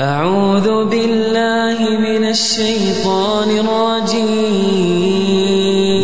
أعوذ 0.00 0.88
بالله 0.88 1.78
من 2.00 2.24
الشيطان 2.24 3.50
الرجيم. 3.60 4.32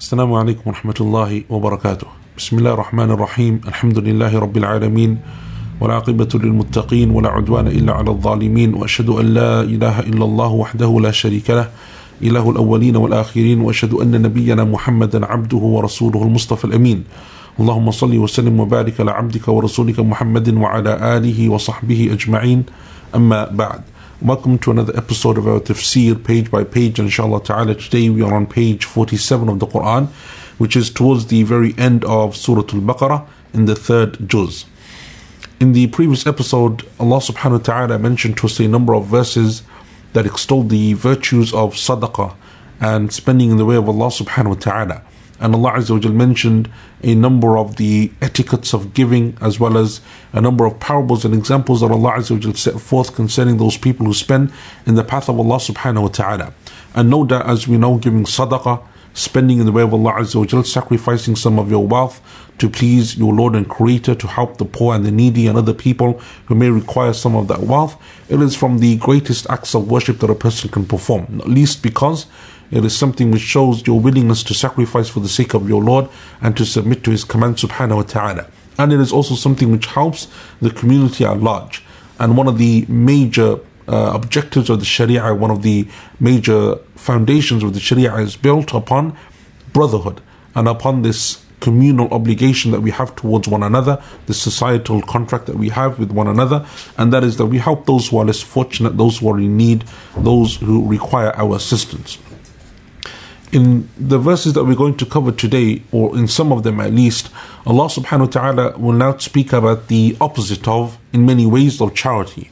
السلام 0.00 0.32
عليكم 0.32 0.64
ورحمة 0.64 0.98
الله 1.00 1.44
وبركاته. 1.52 2.08
بسم 2.40 2.58
الله 2.58 2.72
الرحمن 2.72 3.10
الرحيم. 3.10 3.60
الحمد 3.68 3.98
لله 3.98 4.32
رب 4.32 4.56
العالمين 4.56 5.20
والعاقبة 5.80 6.28
للمتقين 6.34 7.10
ولا 7.10 7.28
عدوان 7.28 7.66
إلا 7.68 7.92
على 7.92 8.10
الظالمين 8.16 8.74
وأشهد 8.74 9.08
أن 9.08 9.26
لا 9.34 9.60
إله 9.60 10.00
إلا 10.00 10.24
الله 10.24 10.50
وحده 10.52 11.00
لا 11.04 11.10
شريك 11.12 11.50
له 11.50 11.68
إله 12.21 12.49
الأولين 12.49 12.95
والآخرين 12.95 13.61
وأشهد 13.61 13.93
أن 13.93 14.21
نبينا 14.21 14.63
محمدا 14.63 15.25
عبده 15.25 15.57
ورسوله 15.57 16.23
المصطفى 16.23 16.65
الأمين 16.65 17.03
اللهم 17.59 17.91
صل 17.91 18.17
وسلم 18.17 18.59
وبارك 18.59 18.99
على 18.99 19.11
عبدك 19.11 19.47
ورسولك 19.47 19.99
محمد 19.99 20.53
وعلى 20.53 21.17
آله 21.17 21.49
وصحبه 21.49 22.09
أجمعين 22.13 22.63
أما 23.15 23.49
بعد 23.51 23.81
Welcome 24.21 24.57
to 24.59 24.71
another 24.71 24.95
episode 24.95 25.37
of 25.37 25.47
our 25.49 25.59
tafsir, 25.59 26.23
page 26.23 26.49
by 26.49 26.63
page, 26.63 26.97
inshallah 26.97 27.43
ta'ala. 27.43 27.75
Today 27.75 28.09
we 28.09 28.21
are 28.21 28.33
on 28.33 28.47
page 28.47 28.85
47 28.85 29.49
of 29.49 29.59
the 29.59 29.67
Quran, 29.67 30.07
which 30.57 30.77
is 30.77 30.89
towards 30.89 31.25
the 31.25 31.43
very 31.43 31.75
end 31.77 32.05
of 32.05 32.37
Surah 32.37 32.61
Al 32.61 32.79
Baqarah 32.79 33.27
in 33.53 33.65
the 33.65 33.75
third 33.75 34.29
juz. 34.29 34.65
In 35.59 35.73
the 35.73 35.87
previous 35.87 36.25
episode, 36.25 36.83
Allah 36.99 37.17
subhanahu 37.17 37.51
wa 37.51 37.57
ta'ala 37.57 37.99
mentioned 37.99 38.37
to 38.37 38.47
us 38.47 38.59
a 38.61 38.67
number 38.67 38.95
of 38.95 39.07
verses 39.07 39.63
that 40.18 40.26
extol 40.26 40.64
the 40.64 40.94
virtues 40.94 41.54
of 41.54 41.74
sadaqah 41.74 42.34
and 42.80 43.12
spending 43.12 43.52
in 43.52 43.56
the 43.56 43.64
way 43.64 43.76
of 43.76 43.88
Allah 43.88 44.08
subhanahu 44.08 44.48
wa 44.48 44.54
ta'ala. 44.54 45.02
And 45.38 45.54
Allah 45.54 45.74
Azza 45.74 46.04
wa 46.04 46.10
mentioned 46.10 46.68
a 47.04 47.14
number 47.14 47.56
of 47.56 47.76
the 47.76 48.10
etiquettes 48.20 48.72
of 48.74 48.94
giving 48.94 49.38
as 49.40 49.60
well 49.60 49.78
as 49.78 50.00
a 50.32 50.40
number 50.40 50.66
of 50.66 50.80
parables 50.80 51.24
and 51.24 51.32
examples 51.32 51.82
that 51.82 51.92
Allah 51.92 52.14
Azza 52.14 52.44
wa 52.44 52.52
set 52.54 52.80
forth 52.80 53.14
concerning 53.14 53.58
those 53.58 53.76
people 53.76 54.06
who 54.06 54.12
spend 54.12 54.52
in 54.86 54.96
the 54.96 55.04
path 55.04 55.28
of 55.28 55.38
Allah 55.38 55.58
subhanahu 55.58 56.02
wa 56.02 56.08
ta'ala. 56.08 56.52
And 56.96 57.10
no 57.10 57.24
doubt, 57.24 57.46
as 57.48 57.68
we 57.68 57.78
know, 57.78 57.98
giving 57.98 58.24
sadaqah, 58.24 58.82
spending 59.18 59.58
in 59.58 59.66
the 59.66 59.72
way 59.72 59.82
of 59.82 59.92
Allah 59.92 60.12
Azza 60.14 60.36
wa 60.36 60.44
Jal, 60.44 60.64
sacrificing 60.64 61.34
some 61.34 61.58
of 61.58 61.70
your 61.70 61.86
wealth 61.86 62.20
to 62.58 62.68
please 62.68 63.16
your 63.16 63.34
Lord 63.34 63.54
and 63.54 63.68
Creator, 63.68 64.14
to 64.16 64.26
help 64.26 64.58
the 64.58 64.64
poor 64.64 64.94
and 64.94 65.04
the 65.04 65.10
needy 65.10 65.46
and 65.46 65.58
other 65.58 65.74
people 65.74 66.20
who 66.46 66.54
may 66.54 66.70
require 66.70 67.12
some 67.12 67.34
of 67.34 67.48
that 67.48 67.60
wealth. 67.60 68.00
It 68.28 68.40
is 68.40 68.56
from 68.56 68.78
the 68.78 68.96
greatest 68.96 69.48
acts 69.50 69.74
of 69.74 69.90
worship 69.90 70.20
that 70.20 70.30
a 70.30 70.34
person 70.34 70.70
can 70.70 70.86
perform, 70.86 71.26
not 71.30 71.48
least 71.48 71.82
because 71.82 72.26
it 72.70 72.84
is 72.84 72.96
something 72.96 73.30
which 73.30 73.42
shows 73.42 73.86
your 73.86 73.98
willingness 73.98 74.42
to 74.44 74.54
sacrifice 74.54 75.08
for 75.08 75.20
the 75.20 75.28
sake 75.28 75.54
of 75.54 75.68
your 75.68 75.82
Lord 75.82 76.08
and 76.40 76.56
to 76.56 76.64
submit 76.64 77.02
to 77.04 77.10
His 77.10 77.24
command 77.24 77.56
subhanahu 77.56 77.96
wa 77.96 78.02
ta'ala. 78.02 78.46
And 78.78 78.92
it 78.92 79.00
is 79.00 79.12
also 79.12 79.34
something 79.34 79.72
which 79.72 79.86
helps 79.86 80.28
the 80.60 80.70
community 80.70 81.24
at 81.24 81.40
large. 81.40 81.82
And 82.20 82.36
one 82.36 82.46
of 82.46 82.58
the 82.58 82.84
major 82.88 83.58
uh, 83.88 84.12
objectives 84.14 84.70
of 84.70 84.78
the 84.78 84.84
Sharia, 84.84 85.34
one 85.34 85.50
of 85.50 85.62
the 85.62 85.88
major 86.20 86.76
foundations 86.94 87.62
of 87.64 87.74
the 87.74 87.80
Sharia 87.80 88.14
is 88.16 88.36
built 88.36 88.74
upon 88.74 89.16
brotherhood 89.72 90.20
and 90.54 90.68
upon 90.68 91.02
this 91.02 91.44
communal 91.60 92.08
obligation 92.12 92.70
that 92.70 92.80
we 92.80 92.90
have 92.90 93.16
towards 93.16 93.48
one 93.48 93.62
another, 93.62 94.02
the 94.26 94.34
societal 94.34 95.02
contract 95.02 95.46
that 95.46 95.56
we 95.56 95.70
have 95.70 95.98
with 95.98 96.12
one 96.12 96.28
another, 96.28 96.64
and 96.96 97.12
that 97.12 97.24
is 97.24 97.36
that 97.36 97.46
we 97.46 97.58
help 97.58 97.86
those 97.86 98.08
who 98.08 98.18
are 98.18 98.24
less 98.24 98.42
fortunate, 98.42 98.96
those 98.96 99.18
who 99.18 99.28
are 99.30 99.38
in 99.40 99.56
need, 99.56 99.84
those 100.16 100.56
who 100.56 100.86
require 100.86 101.32
our 101.34 101.56
assistance. 101.56 102.18
In 103.50 103.88
the 103.96 104.18
verses 104.18 104.52
that 104.52 104.64
we're 104.64 104.76
going 104.76 104.96
to 104.98 105.06
cover 105.06 105.32
today, 105.32 105.82
or 105.90 106.16
in 106.16 106.28
some 106.28 106.52
of 106.52 106.62
them 106.62 106.80
at 106.80 106.92
least, 106.92 107.30
Allah 107.66 107.86
subhanahu 107.86 108.20
wa 108.20 108.26
ta'ala 108.26 108.78
will 108.78 108.92
now 108.92 109.16
speak 109.16 109.52
about 109.52 109.88
the 109.88 110.16
opposite 110.20 110.68
of, 110.68 110.98
in 111.12 111.24
many 111.24 111.46
ways, 111.46 111.80
of 111.80 111.94
charity. 111.94 112.50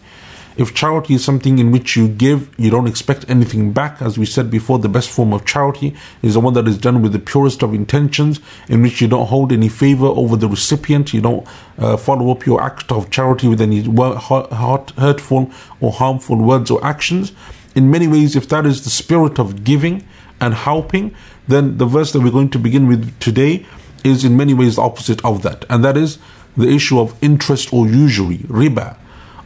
If 0.57 0.75
charity 0.75 1.15
is 1.15 1.23
something 1.23 1.59
in 1.59 1.71
which 1.71 1.97
you 1.97 2.09
give, 2.09 2.49
you 2.59 2.71
don't 2.71 2.87
expect 2.87 3.29
anything 3.29 3.73
back. 3.73 4.01
As 4.01 4.17
we 4.17 4.25
said 4.25 4.51
before, 4.51 4.79
the 4.79 4.89
best 4.89 5.11
form 5.11 5.35
of 5.35 5.45
charity 5.45 5.95
is 6.23 6.33
the 6.33 6.41
one 6.41 6.55
that 6.55 6.67
is 6.67 6.79
done 6.79 7.03
with 7.03 7.13
the 7.13 7.19
purest 7.19 7.63
of 7.63 7.75
intentions, 7.75 8.41
in 8.69 8.81
which 8.81 9.03
you 9.03 9.09
don't 9.09 9.27
hold 9.27 9.53
any 9.53 9.69
favor 9.69 10.07
over 10.07 10.35
the 10.35 10.49
recipient. 10.49 11.13
You 11.13 11.21
don't 11.21 11.49
uh, 11.79 11.99
follow 11.99 12.31
up 12.31 12.47
your 12.47 12.63
act 12.63 12.91
of 12.91 13.11
charity 13.11 13.49
with 13.49 13.61
any 13.61 13.83
hurtful 13.83 15.51
or 15.81 15.93
harmful 15.93 16.37
words 16.37 16.71
or 16.71 16.83
actions. 16.83 17.33
In 17.75 17.91
many 17.91 18.09
ways, 18.09 18.35
if 18.35 18.49
that 18.49 18.65
is 18.65 18.85
the 18.85 18.91
spirit 18.91 19.39
of 19.39 19.63
giving 19.63 20.09
and 20.41 20.55
helping, 20.55 21.15
then 21.47 21.77
the 21.77 21.87
verse 21.87 22.13
that 22.13 22.21
we're 22.21 22.31
going 22.31 22.51
to 22.51 22.59
begin 22.59 22.89
with 22.89 23.19
today 23.21 23.67
is 24.05 24.25
in 24.25 24.39
many 24.39 24.55
ways 24.55 24.77
the 24.77 24.83
opposite 24.83 25.23
of 25.23 25.43
that. 25.43 25.67
And 25.69 25.85
that 25.85 25.99
is 25.99 26.19
the 26.57 26.69
issue 26.69 26.99
of 26.99 27.15
interest 27.23 27.75
or 27.75 27.87
usury, 27.87 28.39
riba. 28.39 28.97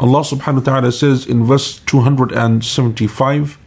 Allah 0.00 0.25
subhanahu 0.25 0.65
wa 0.65 0.66
ta'ala 0.72 0.93
says 0.93 1.27
in 1.27 1.44
verse 1.44 1.81
275 1.84 3.59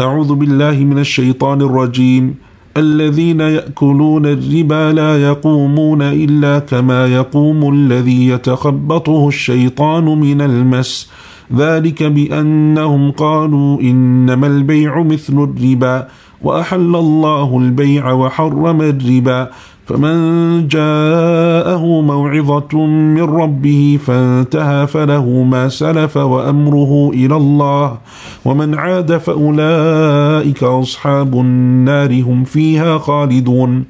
أعوذ 0.00 0.34
بالله 0.34 0.80
من 0.84 0.98
الشيطان 0.98 1.60
الرجيم 1.62 2.34
الذين 2.76 3.40
يأكلون 3.40 4.26
الربا 4.26 4.92
لا 4.92 5.22
يقومون 5.22 6.02
إلا 6.02 6.58
كما 6.58 7.06
يقوم 7.06 7.74
الذي 7.74 8.28
يتخبطه 8.28 9.28
الشيطان 9.28 10.04
من 10.04 10.40
المس 10.40 11.10
ذلك 11.56 12.02
بأنهم 12.02 13.10
قالوا 13.10 13.80
إنما 13.80 14.46
البيع 14.46 15.02
مثل 15.02 15.32
الربا 15.32 16.08
وأحل 16.42 16.96
الله 16.96 17.58
البيع 17.58 18.12
وحرم 18.12 18.80
الربا 18.82 19.50
فمن 19.90 20.68
جاءه 20.68 22.00
موعظة 22.00 22.86
من 22.86 23.22
ربه 23.22 23.98
فانتهى 24.06 24.86
فله 24.86 25.42
ما 25.42 25.68
سلف 25.68 26.16
وأمره 26.16 27.10
إلى 27.14 27.36
الله 27.36 27.98
ومن 28.44 28.78
عاد 28.78 29.18
فأولئك 29.18 30.62
أصحاب 30.62 31.34
النار 31.34 32.22
هم 32.22 32.44
فيها 32.44 32.98
خالدون 32.98 33.84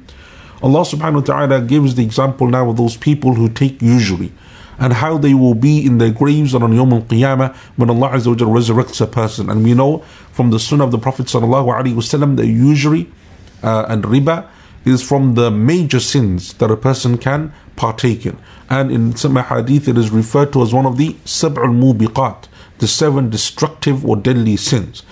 Allah 0.63 0.85
subhanahu 0.85 1.21
wa 1.21 1.25
ta'ala 1.25 1.61
gives 1.61 1.95
the 1.95 2.03
example 2.03 2.47
now 2.47 2.69
of 2.69 2.77
those 2.77 2.97
people 2.97 3.33
who 3.33 3.49
take 3.49 3.81
usury 3.81 4.31
and 4.77 4.93
how 4.93 5.17
they 5.17 5.33
will 5.33 5.55
be 5.55 5.85
in 5.85 5.97
their 5.97 6.11
graves 6.11 6.53
on 6.53 6.61
Yawm 6.61 6.93
al-Qiyamah 6.93 7.55
when 7.77 7.89
Allah 7.89 8.09
Azza 8.13 8.29
wa 8.29 8.53
resurrects 8.53 9.01
a 9.01 9.07
person. 9.07 9.49
And 9.49 9.63
we 9.63 9.73
know 9.73 9.99
from 10.31 10.51
the 10.51 10.59
sunnah 10.59 10.85
of 10.85 10.91
the 10.91 10.99
Prophet 10.99 11.25
sallallahu 11.27 11.65
alaihi 11.73 11.97
wasallam 11.97 12.37
that 12.37 12.45
usury 12.45 13.09
uh, 13.63 13.85
and 13.89 14.03
riba 14.03 14.49
is 14.85 15.01
from 15.01 15.35
the 15.35 15.51
major 15.51 15.99
sins 15.99 16.53
that 16.53 16.71
a 16.71 16.77
person 16.77 17.17
can 17.17 17.53
partake 17.75 18.25
in. 18.25 18.37
And 18.69 18.91
in 18.91 19.15
some 19.15 19.35
hadith, 19.35 19.87
it 19.87 19.97
is 19.97 20.11
referred 20.11 20.53
to 20.53 20.61
as 20.61 20.73
one 20.73 20.85
of 20.85 20.97
the 20.97 21.13
sab'ul 21.25 21.73
mubiqat, 21.73 22.45
the 22.79 22.87
seven 22.87 23.29
destructive 23.29 24.05
or 24.05 24.15
deadly 24.15 24.57
sins. 24.57 25.03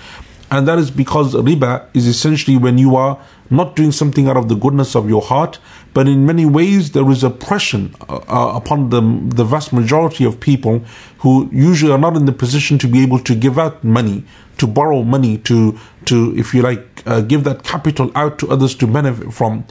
And 0.51 0.67
that 0.67 0.79
is 0.79 0.89
because 0.89 1.35
riba 1.35 1.85
is 1.93 2.07
essentially 2.07 2.57
when 2.57 2.77
you 2.77 2.95
are 2.95 3.19
not 3.51 3.75
doing 3.75 3.91
something 3.91 4.27
out 4.27 4.37
of 4.37 4.49
the 4.49 4.55
goodness 4.55 4.95
of 4.95 5.07
your 5.09 5.21
heart, 5.21 5.59
but 5.93 6.07
in 6.07 6.25
many 6.25 6.45
ways 6.45 6.91
there 6.91 7.09
is 7.11 7.23
oppression 7.23 7.95
uh, 8.07 8.15
uh, 8.27 8.55
upon 8.55 8.89
the, 8.89 9.01
the 9.35 9.43
vast 9.43 9.73
majority 9.73 10.23
of 10.23 10.39
people 10.39 10.79
who 11.19 11.49
usually 11.51 11.91
are 11.91 11.97
not 11.97 12.15
in 12.15 12.25
the 12.25 12.31
position 12.31 12.77
to 12.79 12.87
be 12.87 13.01
able 13.03 13.19
to 13.19 13.35
give 13.35 13.59
out 13.59 13.83
money, 13.83 14.23
to 14.57 14.67
borrow 14.67 15.03
money, 15.03 15.37
to, 15.37 15.77
to 16.05 16.35
if 16.37 16.53
you 16.53 16.61
like, 16.61 17.03
uh, 17.05 17.21
give 17.21 17.43
that 17.43 17.63
capital 17.63 18.11
out 18.15 18.39
to 18.39 18.49
others 18.49 18.75
to 18.75 18.87
benefit 18.87 19.31
from. 19.33 19.65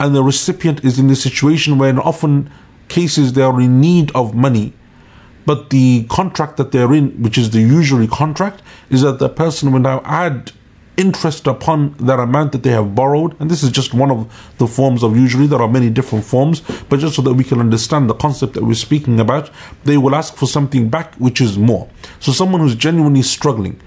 And 0.00 0.14
the 0.14 0.22
recipient 0.22 0.84
is 0.84 0.98
in 0.98 1.08
a 1.10 1.16
situation 1.16 1.78
where 1.78 1.90
in 1.90 1.98
often 1.98 2.50
cases 2.88 3.32
they 3.32 3.42
are 3.42 3.60
in 3.60 3.80
need 3.80 4.10
of 4.14 4.34
money 4.34 4.72
but 5.46 5.70
the 5.70 6.06
contract 6.08 6.56
that 6.56 6.72
they're 6.72 6.92
in, 6.92 7.22
which 7.22 7.38
is 7.38 7.50
the 7.50 7.60
usury 7.60 8.06
contract, 8.06 8.62
is 8.90 9.02
that 9.02 9.18
the 9.18 9.28
person 9.28 9.72
will 9.72 9.80
now 9.80 10.00
add 10.04 10.52
interest 10.96 11.46
upon 11.46 11.92
that 11.94 12.20
amount 12.20 12.52
that 12.52 12.62
they 12.62 12.70
have 12.70 12.94
borrowed. 12.94 13.38
And 13.40 13.50
this 13.50 13.62
is 13.62 13.70
just 13.70 13.94
one 13.94 14.10
of 14.10 14.54
the 14.58 14.66
forms 14.66 15.02
of 15.02 15.16
usury. 15.16 15.46
There 15.46 15.60
are 15.60 15.68
many 15.68 15.90
different 15.90 16.24
forms, 16.24 16.60
but 16.88 17.00
just 17.00 17.16
so 17.16 17.22
that 17.22 17.34
we 17.34 17.44
can 17.44 17.60
understand 17.60 18.08
the 18.08 18.14
concept 18.14 18.54
that 18.54 18.64
we're 18.64 18.74
speaking 18.74 19.18
about, 19.18 19.50
they 19.84 19.98
will 19.98 20.14
ask 20.14 20.36
for 20.36 20.46
something 20.46 20.88
back 20.88 21.14
which 21.16 21.40
is 21.40 21.58
more. 21.58 21.88
So 22.20 22.32
someone 22.32 22.60
who's 22.60 22.76
genuinely 22.76 23.22
struggling, 23.22 23.80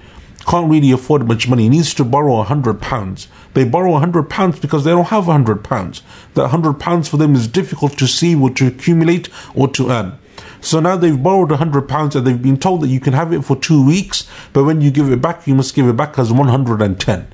can't 0.47 0.69
really 0.71 0.91
afford 0.91 1.27
much 1.27 1.47
money, 1.49 1.67
needs 1.67 1.93
to 1.93 2.05
borrow 2.05 2.39
a 2.39 2.43
hundred 2.43 2.81
pounds. 2.81 3.27
They 3.53 3.65
borrow 3.65 3.95
a 3.95 3.99
hundred 3.99 4.29
pounds 4.29 4.59
because 4.59 4.85
they 4.85 4.91
don't 4.91 5.07
have 5.07 5.27
a 5.27 5.33
hundred 5.33 5.63
pounds. 5.63 6.01
That 6.35 6.49
hundred 6.49 6.79
pounds 6.79 7.09
for 7.09 7.17
them 7.17 7.35
is 7.35 7.47
difficult 7.49 7.97
to 7.97 8.07
see 8.07 8.33
or 8.33 8.49
to 8.51 8.67
accumulate 8.67 9.29
or 9.53 9.67
to 9.69 9.89
earn. 9.91 10.17
So 10.61 10.79
now 10.79 10.97
they've 10.97 11.21
borrowed 11.21 11.51
a 11.51 11.57
hundred 11.57 11.87
pounds 11.87 12.15
and 12.15 12.25
they've 12.25 12.41
been 12.41 12.57
told 12.57 12.81
that 12.81 12.87
you 12.87 12.99
can 12.99 13.13
have 13.13 13.31
it 13.33 13.43
for 13.43 13.55
two 13.55 13.85
weeks, 13.85 14.27
but 14.53 14.63
when 14.63 14.81
you 14.81 14.91
give 14.91 15.11
it 15.11 15.21
back, 15.21 15.47
you 15.47 15.55
must 15.55 15.75
give 15.75 15.87
it 15.87 15.95
back 15.95 16.17
as 16.17 16.31
110. 16.31 17.27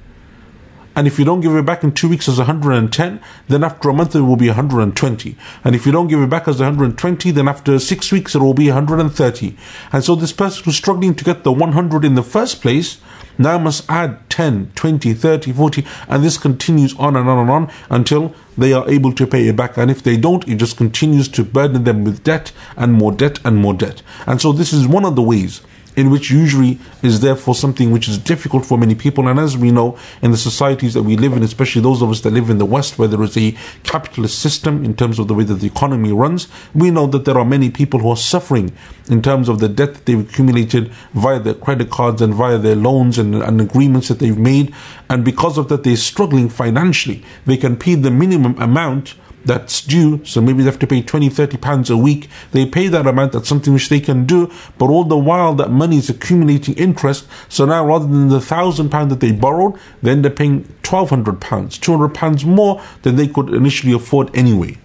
And 0.95 1.07
if 1.07 1.17
you 1.17 1.25
don't 1.25 1.41
give 1.41 1.55
it 1.55 1.65
back 1.65 1.83
in 1.83 1.91
two 1.91 2.07
weeks 2.07 2.29
as 2.29 2.37
110, 2.37 3.19
then 3.47 3.63
after 3.63 3.89
a 3.89 3.93
month 3.93 4.15
it 4.15 4.21
will 4.21 4.35
be 4.35 4.47
120. 4.47 5.35
And 5.63 5.75
if 5.75 5.85
you 5.85 5.91
don't 5.91 6.07
give 6.07 6.21
it 6.21 6.29
back 6.29 6.47
as 6.47 6.59
120, 6.59 7.31
then 7.31 7.47
after 7.47 7.79
six 7.79 8.11
weeks 8.11 8.35
it 8.35 8.39
will 8.39 8.53
be 8.53 8.67
130. 8.67 9.57
And 9.91 10.03
so 10.03 10.15
this 10.15 10.33
person 10.33 10.63
who's 10.63 10.75
struggling 10.75 11.15
to 11.15 11.23
get 11.23 11.43
the 11.43 11.51
100 11.51 12.05
in 12.05 12.13
the 12.15 12.23
first 12.23 12.61
place 12.61 12.99
now 13.37 13.57
must 13.57 13.89
add 13.89 14.29
10, 14.29 14.71
20, 14.75 15.13
30, 15.13 15.53
40, 15.53 15.85
and 16.07 16.23
this 16.23 16.37
continues 16.37 16.95
on 16.97 17.15
and 17.15 17.27
on 17.29 17.39
and 17.39 17.49
on 17.49 17.71
until 17.89 18.33
they 18.57 18.73
are 18.73 18.89
able 18.89 19.13
to 19.13 19.27
pay 19.27 19.47
it 19.47 19.55
back. 19.55 19.77
And 19.77 19.89
if 19.89 20.03
they 20.03 20.17
don't, 20.17 20.47
it 20.47 20.55
just 20.55 20.77
continues 20.77 21.27
to 21.29 21.43
burden 21.43 21.83
them 21.83 22.03
with 22.03 22.23
debt 22.23 22.51
and 22.77 22.93
more 22.93 23.11
debt 23.11 23.39
and 23.43 23.57
more 23.57 23.73
debt. 23.73 24.01
And 24.25 24.41
so 24.41 24.51
this 24.51 24.73
is 24.73 24.87
one 24.87 25.05
of 25.05 25.15
the 25.15 25.21
ways 25.21 25.61
in 25.95 26.09
which 26.09 26.31
usury 26.31 26.79
is 27.01 27.19
therefore 27.19 27.55
something 27.55 27.91
which 27.91 28.07
is 28.07 28.17
difficult 28.17 28.65
for 28.65 28.77
many 28.77 28.95
people. 28.95 29.27
And 29.27 29.39
as 29.39 29.57
we 29.57 29.71
know, 29.71 29.97
in 30.21 30.31
the 30.31 30.37
societies 30.37 30.93
that 30.93 31.03
we 31.03 31.17
live 31.17 31.33
in, 31.33 31.43
especially 31.43 31.81
those 31.81 32.01
of 32.01 32.09
us 32.09 32.21
that 32.21 32.31
live 32.31 32.49
in 32.49 32.57
the 32.57 32.65
West, 32.65 32.97
where 32.97 33.07
there 33.07 33.21
is 33.21 33.37
a 33.37 33.55
capitalist 33.83 34.39
system 34.39 34.83
in 34.83 34.95
terms 34.95 35.19
of 35.19 35.27
the 35.27 35.33
way 35.33 35.43
that 35.43 35.55
the 35.55 35.67
economy 35.67 36.11
runs, 36.11 36.47
we 36.73 36.91
know 36.91 37.07
that 37.07 37.25
there 37.25 37.37
are 37.37 37.45
many 37.45 37.69
people 37.69 37.99
who 37.99 38.09
are 38.09 38.17
suffering 38.17 38.71
in 39.09 39.21
terms 39.21 39.49
of 39.49 39.59
the 39.59 39.69
debt 39.69 39.93
that 39.93 40.05
they've 40.05 40.27
accumulated 40.27 40.91
via 41.13 41.39
their 41.39 41.53
credit 41.53 41.89
cards 41.89 42.21
and 42.21 42.33
via 42.33 42.57
their 42.57 42.75
loans 42.75 43.17
and, 43.17 43.35
and 43.35 43.61
agreements 43.61 44.07
that 44.07 44.19
they've 44.19 44.37
made. 44.37 44.73
And 45.09 45.23
because 45.23 45.57
of 45.57 45.69
that, 45.69 45.83
they're 45.83 45.95
struggling 45.95 46.49
financially. 46.49 47.23
They 47.45 47.57
can 47.57 47.77
pay 47.77 47.95
the 47.95 48.11
minimum 48.11 48.59
amount 48.61 49.15
that's 49.45 49.81
due. 49.81 50.23
So 50.25 50.41
maybe 50.41 50.59
they 50.59 50.69
have 50.69 50.79
to 50.79 50.87
pay 50.87 51.01
20, 51.01 51.29
30 51.29 51.57
pounds 51.57 51.89
a 51.89 51.97
week. 51.97 52.29
They 52.51 52.65
pay 52.65 52.87
that 52.87 53.07
amount. 53.07 53.33
That's 53.33 53.49
something 53.49 53.73
which 53.73 53.89
they 53.89 53.99
can 53.99 54.25
do. 54.25 54.51
But 54.77 54.89
all 54.89 55.03
the 55.03 55.17
while 55.17 55.53
that 55.55 55.69
money 55.71 55.97
is 55.97 56.09
accumulating 56.09 56.75
interest. 56.75 57.27
So 57.49 57.65
now 57.65 57.85
rather 57.85 58.07
than 58.07 58.29
the 58.29 58.41
thousand 58.41 58.89
pounds 58.89 59.09
that 59.09 59.19
they 59.19 59.31
borrowed, 59.31 59.79
then 60.01 60.21
they're 60.21 60.31
paying 60.31 60.63
1200 60.85 61.41
pounds, 61.41 61.77
200 61.77 62.09
pounds 62.09 62.45
more 62.45 62.81
than 63.01 63.15
they 63.15 63.27
could 63.27 63.49
initially 63.49 63.93
afford 63.93 64.35
anyway. 64.35 64.77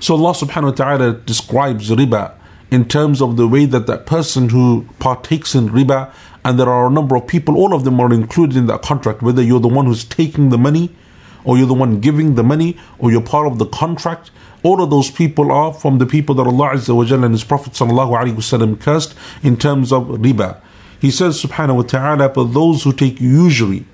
So 0.00 0.14
Allah 0.14 0.32
subhanahu 0.32 0.64
wa 0.64 0.70
ta'ala 0.70 1.12
describes 1.12 1.90
riba 1.90 2.34
in 2.70 2.86
terms 2.86 3.22
of 3.22 3.36
the 3.36 3.46
way 3.46 3.66
that 3.66 3.86
that 3.86 4.06
person 4.06 4.48
who 4.48 4.86
partakes 4.98 5.54
in 5.54 5.68
riba 5.68 6.12
and 6.44 6.58
there 6.58 6.68
are 6.68 6.86
a 6.86 6.90
number 6.90 7.16
of 7.16 7.26
people, 7.26 7.56
all 7.56 7.72
of 7.72 7.84
them 7.84 7.98
are 8.00 8.12
included 8.12 8.56
in 8.56 8.66
that 8.66 8.82
contract, 8.82 9.22
whether 9.22 9.42
you're 9.42 9.60
the 9.60 9.68
one 9.68 9.86
who's 9.86 10.04
taking 10.04 10.50
the 10.50 10.58
money 10.58 10.94
or 11.43 11.57
you're 11.57 11.67
the 11.67 11.73
one 11.73 11.99
giving 11.99 12.35
the 12.35 12.43
money, 12.43 12.77
or 12.97 13.11
you're 13.11 13.21
part 13.21 13.47
of 13.47 13.59
the 13.59 13.65
contract. 13.65 14.31
All 14.61 14.83
of 14.83 14.89
those 14.89 15.09
people 15.09 15.51
are 15.51 15.73
from 15.73 15.97
the 15.97 16.05
people 16.05 16.35
that 16.35 16.47
Allah 16.47 16.71
Azza 16.71 16.95
wa 16.95 17.05
Jalla 17.05 17.25
and 17.25 17.33
His 17.33 17.43
Prophet 17.43 17.73
Sallallahu 17.73 18.19
Alaihi 18.19 18.35
Wasallam 18.35 18.79
cursed 18.79 19.15
in 19.41 19.55
terms 19.57 19.91
of 19.91 20.03
riba. 20.07 20.61
He 20.99 21.11
says, 21.11 21.41
Subhanahu 21.41 21.77
wa 21.77 21.81
Ta'ala, 21.83 22.29
but 22.29 22.53
those 22.53 22.83
who 22.83 22.91
take 22.91 23.21
usury 23.21 23.85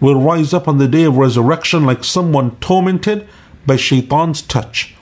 will 0.00 0.20
rise 0.20 0.52
up 0.52 0.66
on 0.66 0.78
the 0.78 0.88
day 0.88 1.04
of 1.04 1.16
resurrection 1.16 1.86
like 1.86 2.02
someone 2.02 2.56
tormented 2.56 3.28
by 3.66 3.76
shaitan's 3.76 4.42
touch. 4.42 4.94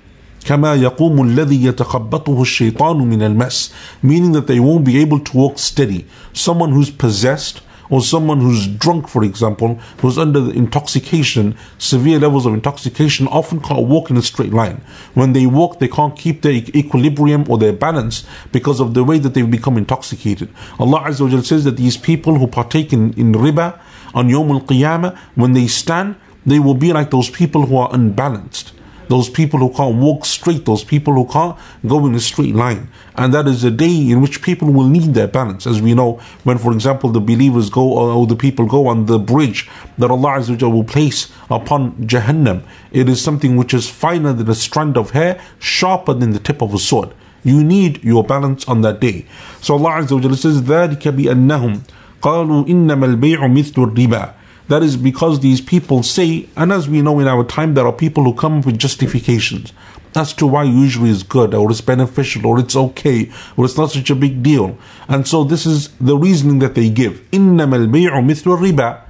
كما 0.44 0.76
يقوم 0.76 1.22
الذي 1.22 1.64
يتخبطه 1.64 2.42
الشيطان 2.42 2.98
من 2.98 3.22
المس 3.22 3.72
meaning 4.00 4.30
that 4.32 4.46
they 4.46 4.60
won't 4.60 4.84
be 4.84 5.00
able 5.00 5.18
to 5.18 5.36
walk 5.36 5.58
steady 5.58 6.06
someone 6.32 6.70
who's 6.70 6.90
possessed 6.90 7.62
or 7.91 8.01
someone 8.01 8.39
who's 8.39 8.65
drunk, 8.65 9.07
for 9.07 9.23
example, 9.23 9.75
who's 9.99 10.17
under 10.17 10.39
the 10.39 10.51
intoxication, 10.51 11.55
severe 11.77 12.17
levels 12.17 12.47
of 12.47 12.53
intoxication, 12.55 13.27
often 13.27 13.59
can't 13.59 13.85
walk 13.85 14.09
in 14.09 14.17
a 14.17 14.21
straight 14.23 14.53
line. 14.53 14.81
When 15.13 15.33
they 15.33 15.45
walk, 15.45 15.77
they 15.77 15.89
can't 15.89 16.17
keep 16.17 16.41
their 16.41 16.53
equilibrium 16.53 17.45
or 17.49 17.59
their 17.59 17.73
balance 17.73 18.25
because 18.51 18.79
of 18.79 18.95
the 18.95 19.03
way 19.03 19.19
that 19.19 19.35
they've 19.35 19.51
become 19.51 19.77
intoxicated. 19.77 20.49
Allah 20.79 21.01
Azza 21.01 21.31
wa 21.31 21.41
says 21.41 21.65
that 21.65 21.77
these 21.77 21.97
people 21.97 22.39
who 22.39 22.47
partake 22.47 22.93
in, 22.93 23.13
in 23.13 23.33
riba 23.33 23.79
on 24.15 24.29
Yawm 24.29 24.49
al-Qiyamah, 24.49 25.17
when 25.35 25.51
they 25.53 25.67
stand, 25.67 26.15
they 26.45 26.59
will 26.59 26.73
be 26.73 26.93
like 26.93 27.11
those 27.11 27.29
people 27.29 27.65
who 27.65 27.77
are 27.77 27.93
unbalanced 27.93 28.73
those 29.10 29.28
people 29.28 29.60
who 29.60 29.72
can't 29.72 29.96
walk 29.96 30.24
straight, 30.24 30.64
those 30.64 30.84
people 30.84 31.14
who 31.14 31.26
can't 31.26 31.56
go 31.86 32.06
in 32.06 32.14
a 32.14 32.20
straight 32.20 32.54
line. 32.54 32.88
And 33.14 33.32
that 33.34 33.46
is 33.46 33.64
a 33.64 33.70
day 33.70 34.10
in 34.10 34.20
which 34.20 34.42
people 34.42 34.72
will 34.72 34.88
need 34.88 35.14
their 35.14 35.28
balance. 35.28 35.66
As 35.66 35.80
we 35.80 35.94
know, 35.94 36.20
when, 36.44 36.58
for 36.58 36.72
example, 36.72 37.10
the 37.10 37.20
believers 37.20 37.70
go 37.70 37.98
or 37.98 38.26
the 38.26 38.36
people 38.36 38.66
go 38.66 38.88
on 38.88 39.06
the 39.06 39.18
bridge 39.18 39.68
that 39.98 40.10
Allah 40.10 40.38
Azza 40.38 40.60
will 40.70 40.84
place 40.84 41.32
upon 41.50 41.92
Jahannam, 42.06 42.62
it 42.90 43.08
is 43.08 43.22
something 43.22 43.56
which 43.56 43.72
is 43.72 43.88
finer 43.88 44.32
than 44.32 44.50
a 44.50 44.54
strand 44.54 44.96
of 44.96 45.10
hair, 45.10 45.40
sharper 45.58 46.14
than 46.14 46.32
the 46.32 46.40
tip 46.40 46.60
of 46.62 46.74
a 46.74 46.78
sword. 46.78 47.10
You 47.44 47.62
need 47.62 48.02
your 48.02 48.24
balance 48.24 48.66
on 48.66 48.80
that 48.82 49.00
day. 49.00 49.26
So 49.60 49.74
Allah 49.74 50.02
Azza 50.02 50.20
wa 50.20 50.34
says, 50.34 50.62
ذَلِكَ 50.62 51.02
بِأَنَّهُمْ 51.02 51.80
قَالُوا 52.20 52.66
إِنَّمَا 52.66 53.16
الْبَيْعُ 53.16 53.38
مِثْلُ 53.38 53.94
الرِّبَى 53.94 54.32
that 54.70 54.82
is 54.82 54.96
because 54.96 55.40
these 55.40 55.60
people 55.60 56.02
say, 56.02 56.48
and 56.56 56.72
as 56.72 56.88
we 56.88 57.02
know 57.02 57.20
in 57.20 57.28
our 57.28 57.44
time, 57.44 57.74
there 57.74 57.86
are 57.86 57.92
people 57.92 58.24
who 58.24 58.34
come 58.34 58.58
up 58.58 58.66
with 58.66 58.78
justifications 58.78 59.72
as 60.16 60.32
to 60.32 60.46
why 60.46 60.64
usury 60.64 61.10
is 61.10 61.22
good 61.22 61.54
or 61.54 61.70
it's 61.70 61.80
beneficial 61.80 62.46
or 62.46 62.58
it's 62.58 62.74
okay 62.74 63.30
or 63.56 63.64
it's 63.64 63.76
not 63.76 63.90
such 63.90 64.10
a 64.10 64.14
big 64.14 64.42
deal. 64.42 64.76
And 65.08 65.28
so 65.28 65.44
this 65.44 65.66
is 65.66 65.88
the 65.98 66.16
reasoning 66.16 66.58
that 66.60 66.74
they 66.74 66.88
give. 66.88 67.22
إِنَّمَا 67.30 67.86
الْبَيْعُ 67.86 68.10
مِثْلُ 68.10 68.56
الرِّبَى 68.56 69.02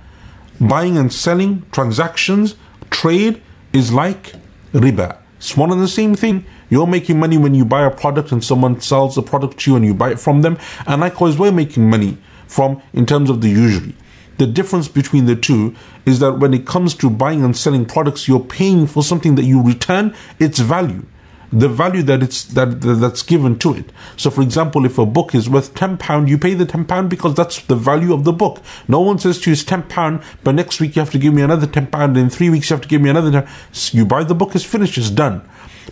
Buying 0.68 0.96
and 0.96 1.12
selling, 1.12 1.64
transactions, 1.70 2.56
trade 2.90 3.40
is 3.72 3.92
like 3.92 4.34
riba. 4.72 5.18
It's 5.36 5.56
one 5.56 5.70
and 5.70 5.80
the 5.80 5.88
same 5.88 6.14
thing. 6.14 6.44
You're 6.70 6.86
making 6.86 7.20
money 7.20 7.38
when 7.38 7.54
you 7.54 7.64
buy 7.64 7.84
a 7.84 7.90
product 7.90 8.32
and 8.32 8.42
someone 8.42 8.80
sells 8.80 9.14
the 9.14 9.22
product 9.22 9.58
to 9.60 9.70
you 9.70 9.76
and 9.76 9.84
you 9.84 9.94
buy 9.94 10.10
it 10.10 10.18
from 10.18 10.42
them. 10.42 10.58
And 10.86 11.00
likewise, 11.00 11.38
we're 11.38 11.52
making 11.52 11.88
money 11.88 12.18
from 12.48 12.82
in 12.92 13.06
terms 13.06 13.30
of 13.30 13.42
the 13.42 13.48
usury. 13.48 13.94
The 14.41 14.47
difference 14.47 14.87
between 14.87 15.27
the 15.27 15.35
two 15.35 15.75
is 16.03 16.17
that 16.17 16.39
when 16.39 16.51
it 16.55 16.65
comes 16.65 16.95
to 16.95 17.11
buying 17.11 17.43
and 17.43 17.55
selling 17.55 17.85
products, 17.85 18.27
you're 18.27 18.39
paying 18.39 18.87
for 18.87 19.03
something 19.03 19.35
that 19.35 19.43
you 19.43 19.61
return 19.61 20.15
its 20.39 20.57
value 20.57 21.05
the 21.51 21.67
value 21.67 22.01
that 22.01 22.23
it's 22.23 22.45
that 22.45 22.79
that's 22.81 23.21
given 23.21 23.59
to 23.59 23.75
it. 23.75 23.91
So, 24.15 24.31
for 24.31 24.41
example, 24.41 24.85
if 24.85 24.97
a 24.97 25.05
book 25.05 25.35
is 25.35 25.49
worth 25.49 25.75
ten 25.75 25.97
pound, 25.97 26.29
you 26.29 26.37
pay 26.37 26.53
the 26.53 26.65
ten 26.65 26.85
pound 26.85 27.09
because 27.09 27.35
that's 27.35 27.61
the 27.63 27.75
value 27.75 28.13
of 28.13 28.23
the 28.23 28.31
book. 28.31 28.61
No 28.87 29.01
one 29.01 29.19
says 29.19 29.39
to 29.41 29.49
you 29.49 29.53
it's 29.53 29.63
ten 29.63 29.83
pound, 29.83 30.23
but 30.43 30.55
next 30.55 30.79
week 30.79 30.95
you 30.95 31.01
have 31.01 31.11
to 31.11 31.19
give 31.19 31.33
me 31.33 31.41
another 31.41 31.67
ten 31.67 31.87
pound. 31.87 32.17
In 32.17 32.29
three 32.29 32.49
weeks 32.49 32.69
you 32.69 32.75
have 32.75 32.81
to 32.81 32.87
give 32.87 33.01
me 33.01 33.09
another. 33.09 33.31
10. 33.31 33.47
You 33.91 34.05
buy 34.05 34.23
the 34.23 34.33
book, 34.33 34.55
it's 34.55 34.63
finished, 34.63 34.97
it's 34.97 35.09
done. 35.09 35.41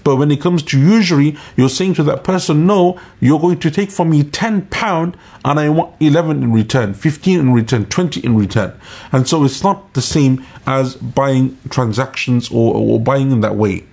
But 0.03 0.17
when 0.17 0.31
it 0.31 0.41
comes 0.41 0.63
to 0.63 0.79
usury, 0.79 1.37
you're 1.55 1.69
saying 1.69 1.95
to 1.95 2.03
that 2.03 2.23
person, 2.23 2.65
no, 2.65 2.99
you're 3.19 3.39
going 3.39 3.59
to 3.59 3.71
take 3.71 3.91
from 3.91 4.09
me 4.09 4.23
10 4.23 4.67
pound 4.67 5.17
and 5.43 5.59
I 5.59 5.69
want 5.69 5.95
11 5.99 6.43
in 6.43 6.51
return, 6.51 6.93
15 6.93 7.39
in 7.39 7.53
return, 7.53 7.85
20 7.85 8.19
in 8.21 8.35
return. 8.35 8.73
And 9.11 9.27
so 9.27 9.43
it's 9.43 9.63
not 9.63 9.93
the 9.93 10.01
same 10.01 10.45
as 10.65 10.95
buying 10.95 11.57
transactions 11.69 12.49
or, 12.51 12.75
or 12.75 12.99
buying 12.99 13.31
in 13.31 13.41
that 13.41 13.55
way. 13.55 13.85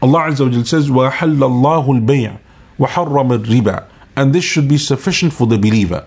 Allah 0.00 0.28
Azza 0.28 0.46
wa 0.46 0.52
Jal 0.52 0.64
says, 0.64 0.88
وَأَحَلَّ 0.88 1.38
اللَّهُ 1.38 2.06
الْبَيْعَ 2.06 2.38
وَحَرَّمَ 2.78 3.44
الرِّبَا 3.44 3.84
And 4.16 4.32
this 4.32 4.44
should 4.44 4.68
be 4.68 4.78
sufficient 4.78 5.32
for 5.32 5.46
the 5.46 5.58
believer 5.58 6.06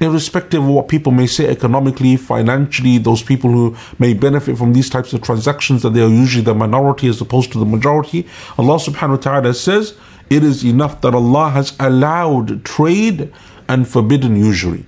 irrespective 0.00 0.62
of 0.62 0.68
what 0.68 0.88
people 0.88 1.12
may 1.12 1.26
say 1.26 1.48
economically, 1.48 2.16
financially, 2.16 2.98
those 2.98 3.22
people 3.22 3.50
who 3.50 3.76
may 3.98 4.14
benefit 4.14 4.58
from 4.58 4.72
these 4.72 4.90
types 4.90 5.12
of 5.12 5.22
transactions, 5.22 5.82
that 5.82 5.90
they 5.90 6.02
are 6.02 6.08
usually 6.08 6.44
the 6.44 6.54
minority 6.54 7.08
as 7.08 7.20
opposed 7.20 7.52
to 7.52 7.58
the 7.58 7.64
majority. 7.64 8.26
Allah 8.58 8.76
subhanahu 8.76 9.10
wa 9.10 9.16
ta'ala 9.16 9.54
says, 9.54 9.96
it 10.28 10.42
is 10.42 10.64
enough 10.64 11.00
that 11.02 11.14
Allah 11.14 11.50
has 11.50 11.76
allowed 11.78 12.64
trade 12.64 13.32
and 13.68 13.86
forbidden 13.88 14.36
usury. 14.36 14.84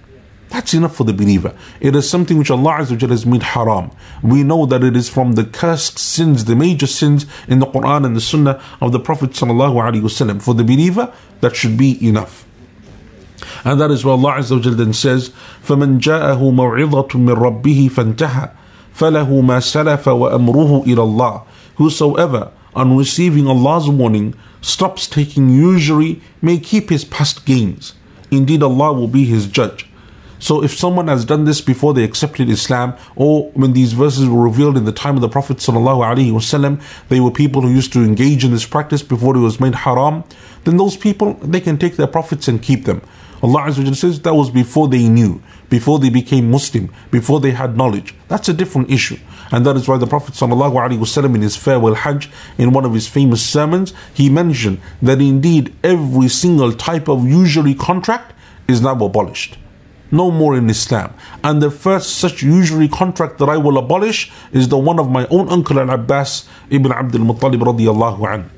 That's 0.48 0.72
enough 0.72 0.96
for 0.96 1.04
the 1.04 1.12
believer. 1.12 1.54
It 1.78 1.94
is 1.94 2.08
something 2.08 2.38
which 2.38 2.50
Allah 2.50 2.78
Azza 2.78 2.98
has 3.08 3.26
made 3.26 3.42
haram. 3.42 3.90
We 4.22 4.42
know 4.42 4.64
that 4.64 4.82
it 4.82 4.96
is 4.96 5.06
from 5.08 5.32
the 5.32 5.44
cursed 5.44 5.98
sins, 5.98 6.46
the 6.46 6.56
major 6.56 6.86
sins 6.86 7.26
in 7.48 7.58
the 7.58 7.66
Quran 7.66 8.06
and 8.06 8.16
the 8.16 8.20
Sunnah 8.20 8.58
of 8.80 8.92
the 8.92 8.98
Prophet. 8.98 9.36
For 9.36 9.46
the 9.46 10.64
believer, 10.64 11.12
that 11.42 11.54
should 11.54 11.76
be 11.76 12.08
enough. 12.08 12.47
And 13.63 13.79
that 13.79 13.91
is 13.91 14.03
why 14.03 14.11
Allah 14.13 14.33
Azza 14.33 14.63
wa 14.63 14.75
then 14.75 14.93
says, 14.93 15.29
فَمَنْ 15.63 15.99
جَاءَهُ 15.99 16.39
مَوْعِظَةٌ 16.39 17.09
مِّن 17.09 17.35
رَبِّهِ 17.35 17.89
فَانْتَهَى 17.89 18.51
فَلَهُ 18.93 19.41
مَا 19.41 19.59
سَلَفَ 19.59 20.03
وَأَمْرُهُ 20.03 20.85
إِلَى 20.85 20.95
اللَّهِ 20.95 21.45
Whosoever, 21.75 22.51
on 22.75 22.97
receiving 22.97 23.47
Allah's 23.47 23.89
warning, 23.89 24.35
stops 24.61 25.07
taking 25.07 25.49
usury, 25.49 26.21
may 26.41 26.57
keep 26.59 26.89
his 26.89 27.05
past 27.05 27.45
gains. 27.45 27.93
Indeed, 28.31 28.63
Allah 28.63 28.93
will 28.93 29.07
be 29.07 29.25
his 29.25 29.47
judge. 29.47 29.87
So 30.43 30.61
if 30.61 30.77
someone 30.77 31.07
has 31.07 31.23
done 31.23 31.45
this 31.45 31.61
before 31.61 31.93
they 31.93 32.03
accepted 32.03 32.49
Islam, 32.49 32.95
or 33.15 33.49
when 33.51 33.71
these 33.71 33.93
verses 33.93 34.27
were 34.27 34.43
revealed 34.43 34.75
in 34.75 34.83
the 34.83 34.91
time 34.91 35.15
of 35.15 35.21
the 35.21 35.29
Prophet 35.29 35.57
ﷺ, 35.57 36.81
they 37.07 37.21
were 37.21 37.31
people 37.31 37.61
who 37.61 37.69
used 37.69 37.93
to 37.93 38.03
engage 38.03 38.43
in 38.43 38.51
this 38.51 38.65
practice 38.65 39.01
before 39.01 39.37
it 39.37 39.39
was 39.39 39.61
made 39.61 39.73
haram, 39.73 40.25
then 40.65 40.75
those 40.75 40.97
people, 40.97 41.35
they 41.35 41.61
can 41.61 41.77
take 41.77 41.95
their 41.95 42.07
profits 42.07 42.49
and 42.49 42.61
keep 42.61 42.83
them. 42.83 43.01
Allah 43.42 43.62
Azza 43.68 43.94
says 43.94 44.20
that 44.22 44.34
was 44.34 44.50
before 44.50 44.88
they 44.88 45.08
knew, 45.08 45.40
before 45.70 45.98
they 45.98 46.10
became 46.10 46.50
Muslim, 46.50 46.92
before 47.10 47.40
they 47.40 47.52
had 47.52 47.76
knowledge. 47.76 48.14
That's 48.28 48.48
a 48.48 48.52
different 48.52 48.90
issue. 48.90 49.18
And 49.52 49.64
that 49.64 49.76
is 49.76 49.86
why 49.86 49.96
the 49.96 50.06
Prophet 50.06 50.34
ﷺ 50.34 51.34
in 51.34 51.42
his 51.42 51.56
farewell 51.56 51.94
Hajj, 51.94 52.30
in 52.58 52.72
one 52.72 52.84
of 52.84 52.92
his 52.94 53.06
famous 53.06 53.44
sermons, 53.44 53.94
he 54.12 54.28
mentioned 54.28 54.80
that 55.00 55.20
indeed 55.20 55.74
every 55.84 56.28
single 56.28 56.72
type 56.72 57.08
of 57.08 57.26
usury 57.26 57.74
contract 57.74 58.34
is 58.66 58.80
now 58.80 58.92
abolished. 59.04 59.56
no 60.10 60.30
more 60.30 60.56
in 60.56 60.68
Islam. 60.70 61.12
And 61.44 61.62
the 61.62 61.70
first 61.70 62.16
such 62.16 62.42
usury 62.42 62.88
contract 62.88 63.38
that 63.38 63.48
I 63.48 63.56
will 63.58 63.78
abolish 63.78 64.30
is 64.52 64.68
the 64.68 64.78
one 64.78 64.98
of 64.98 65.10
my 65.10 65.26
own 65.28 65.48
uncle 65.50 65.78
Al 65.78 65.90
Abbas 65.90 66.48
ibn 66.70 66.92
Abdul 66.92 67.20
Muttalib 67.22 67.60
radiallahu 67.60 68.20
anhu 68.20 68.48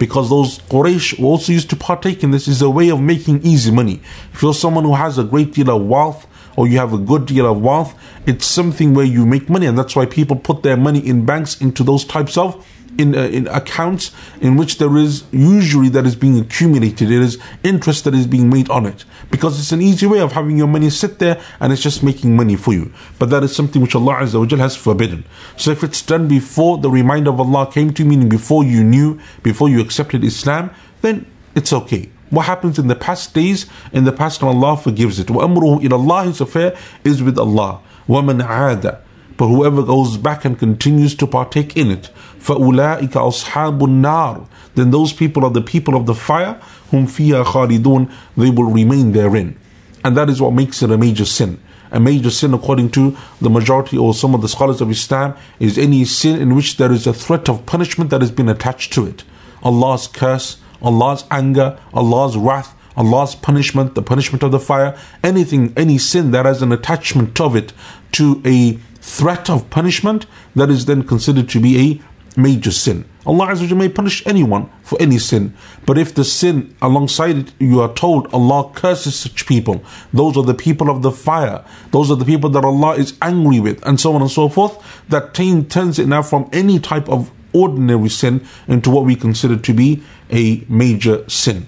because 0.00 0.30
those 0.30 0.58
Quraysh 0.60 1.22
also 1.22 1.52
used 1.52 1.68
to 1.70 1.76
partake 1.76 2.24
in 2.24 2.30
this 2.30 2.48
is 2.48 2.62
a 2.62 2.70
way 2.70 2.88
of 2.88 3.00
making 3.00 3.42
easy 3.42 3.70
money. 3.70 4.00
If 4.32 4.40
you're 4.40 4.54
someone 4.54 4.84
who 4.84 4.94
has 4.94 5.18
a 5.18 5.24
great 5.24 5.52
deal 5.52 5.70
of 5.70 5.86
wealth 5.86 6.26
or 6.56 6.66
you 6.66 6.78
have 6.78 6.94
a 6.94 6.98
good 6.98 7.26
deal 7.26 7.46
of 7.46 7.60
wealth, 7.60 7.94
it's 8.26 8.46
something 8.46 8.94
where 8.94 9.04
you 9.04 9.26
make 9.26 9.50
money, 9.50 9.66
and 9.66 9.78
that's 9.78 9.94
why 9.94 10.06
people 10.06 10.36
put 10.36 10.62
their 10.62 10.78
money 10.78 11.06
in 11.06 11.26
banks 11.26 11.60
into 11.60 11.84
those 11.84 12.04
types 12.04 12.38
of 12.38 12.66
in, 12.97 13.15
uh, 13.15 13.23
in 13.23 13.47
accounts 13.47 14.11
in 14.41 14.55
which 14.55 14.77
there 14.77 14.95
is 14.97 15.23
usury 15.31 15.89
that 15.89 16.05
is 16.05 16.15
being 16.15 16.39
accumulated. 16.39 17.09
There 17.09 17.21
is 17.21 17.37
interest 17.63 18.05
that 18.05 18.13
is 18.13 18.27
being 18.27 18.49
made 18.49 18.69
on 18.69 18.85
it 18.85 19.05
because 19.31 19.59
it's 19.59 19.71
an 19.71 19.81
easy 19.81 20.05
way 20.05 20.19
of 20.19 20.31
having 20.31 20.57
your 20.57 20.67
money 20.67 20.89
sit 20.89 21.19
there 21.19 21.41
and 21.59 21.73
it's 21.73 21.81
just 21.81 22.03
making 22.03 22.35
money 22.35 22.55
for 22.55 22.73
you. 22.73 22.93
But 23.19 23.29
that 23.31 23.43
is 23.43 23.55
something 23.55 23.81
which 23.81 23.95
Allah 23.95 24.15
Azza 24.15 24.39
wa 24.39 24.57
has 24.57 24.75
forbidden. 24.75 25.25
So 25.57 25.71
if 25.71 25.83
it's 25.83 26.01
done 26.01 26.27
before 26.27 26.77
the 26.77 26.89
reminder 26.89 27.31
of 27.31 27.39
Allah 27.39 27.69
came 27.71 27.93
to 27.93 28.03
you, 28.03 28.09
meaning 28.09 28.29
before 28.29 28.63
you 28.63 28.83
knew, 28.83 29.19
before 29.43 29.69
you 29.69 29.81
accepted 29.81 30.23
Islam, 30.23 30.71
then 31.01 31.25
it's 31.55 31.73
okay. 31.73 32.09
What 32.29 32.47
happens 32.47 32.79
in 32.79 32.87
the 32.87 32.95
past 32.95 33.33
days, 33.33 33.65
in 33.93 34.03
the 34.03 34.11
past, 34.11 34.41
Allah 34.41 34.75
forgives 34.77 35.19
it. 35.19 35.27
وَأَمْرُهُ 35.27 35.81
إِلَى 35.81 35.91
Allah, 35.93 36.23
His 36.25 36.41
affair 36.41 36.75
is 37.03 37.21
with 37.21 37.37
Allah. 37.37 37.81
وَمَنْ 38.09 38.45
عَادَ 38.45 38.99
But 39.37 39.47
whoever 39.47 39.83
goes 39.83 40.17
back 40.17 40.43
and 40.43 40.57
continues 40.57 41.15
to 41.15 41.27
partake 41.27 41.77
in 41.77 41.91
it, 41.91 42.09
فَأُولَٰئِكَ 42.40 43.12
أَصْحَابُ 43.12 43.78
النَّارِ 43.78 44.46
Then 44.74 44.90
those 44.90 45.12
people 45.12 45.44
are 45.44 45.50
the 45.50 45.60
people 45.60 45.94
of 45.94 46.06
the 46.06 46.14
fire, 46.14 46.60
hum 46.90 47.06
فِيهَا 47.06 47.44
خَالِدُونَ 47.44 48.10
They 48.36 48.50
will 48.50 48.70
remain 48.70 49.12
therein. 49.12 49.58
And 50.04 50.16
that 50.16 50.30
is 50.30 50.40
what 50.40 50.54
makes 50.54 50.82
it 50.82 50.90
a 50.90 50.98
major 50.98 51.24
sin. 51.24 51.60
A 51.92 52.00
major 52.00 52.30
sin, 52.30 52.54
according 52.54 52.90
to 52.92 53.16
the 53.40 53.50
majority 53.50 53.98
or 53.98 54.14
some 54.14 54.34
of 54.34 54.42
the 54.42 54.48
scholars 54.48 54.80
of 54.80 54.90
Islam, 54.90 55.34
is 55.58 55.76
any 55.76 56.04
sin 56.04 56.40
in 56.40 56.54
which 56.54 56.76
there 56.76 56.92
is 56.92 57.06
a 57.06 57.12
threat 57.12 57.48
of 57.48 57.66
punishment 57.66 58.10
that 58.10 58.20
has 58.20 58.30
been 58.30 58.48
attached 58.48 58.92
to 58.94 59.06
it. 59.06 59.24
Allah's 59.62 60.06
curse, 60.06 60.58
Allah's 60.80 61.24
anger, 61.30 61.78
Allah's 61.92 62.36
wrath, 62.36 62.74
Allah's 62.96 63.34
punishment, 63.34 63.94
the 63.94 64.02
punishment 64.02 64.42
of 64.42 64.52
the 64.52 64.60
fire, 64.60 64.96
anything, 65.22 65.72
any 65.76 65.98
sin 65.98 66.30
that 66.30 66.46
has 66.46 66.62
an 66.62 66.72
attachment 66.72 67.40
of 67.40 67.56
it 67.56 67.72
to 68.12 68.40
a 68.44 68.78
threat 69.00 69.50
of 69.50 69.68
punishment, 69.70 70.26
that 70.54 70.70
is 70.70 70.86
then 70.86 71.02
considered 71.02 71.48
to 71.48 71.60
be 71.60 71.78
a 71.78 72.09
major 72.36 72.70
sin. 72.70 73.04
Allah 73.26 73.48
Azza 73.48 73.76
may 73.76 73.88
punish 73.88 74.26
anyone 74.26 74.70
for 74.82 75.00
any 75.00 75.18
sin, 75.18 75.54
but 75.84 75.98
if 75.98 76.14
the 76.14 76.24
sin 76.24 76.74
alongside 76.80 77.36
it, 77.36 77.52
you 77.58 77.80
are 77.80 77.92
told 77.92 78.32
Allah 78.32 78.70
curses 78.74 79.14
such 79.14 79.46
people, 79.46 79.84
those 80.12 80.36
are 80.36 80.42
the 80.42 80.54
people 80.54 80.88
of 80.88 81.02
the 81.02 81.10
fire, 81.10 81.64
those 81.90 82.10
are 82.10 82.16
the 82.16 82.24
people 82.24 82.48
that 82.50 82.64
Allah 82.64 82.94
is 82.94 83.16
angry 83.20 83.60
with, 83.60 83.86
and 83.86 84.00
so 84.00 84.14
on 84.14 84.22
and 84.22 84.30
so 84.30 84.48
forth, 84.48 84.82
that 85.08 85.34
turns 85.34 85.98
it 85.98 86.08
now 86.08 86.22
from 86.22 86.48
any 86.52 86.78
type 86.78 87.08
of 87.08 87.30
ordinary 87.52 88.08
sin 88.08 88.46
into 88.66 88.90
what 88.90 89.04
we 89.04 89.16
consider 89.16 89.56
to 89.56 89.74
be 89.74 90.02
a 90.30 90.64
major 90.68 91.28
sin. 91.28 91.66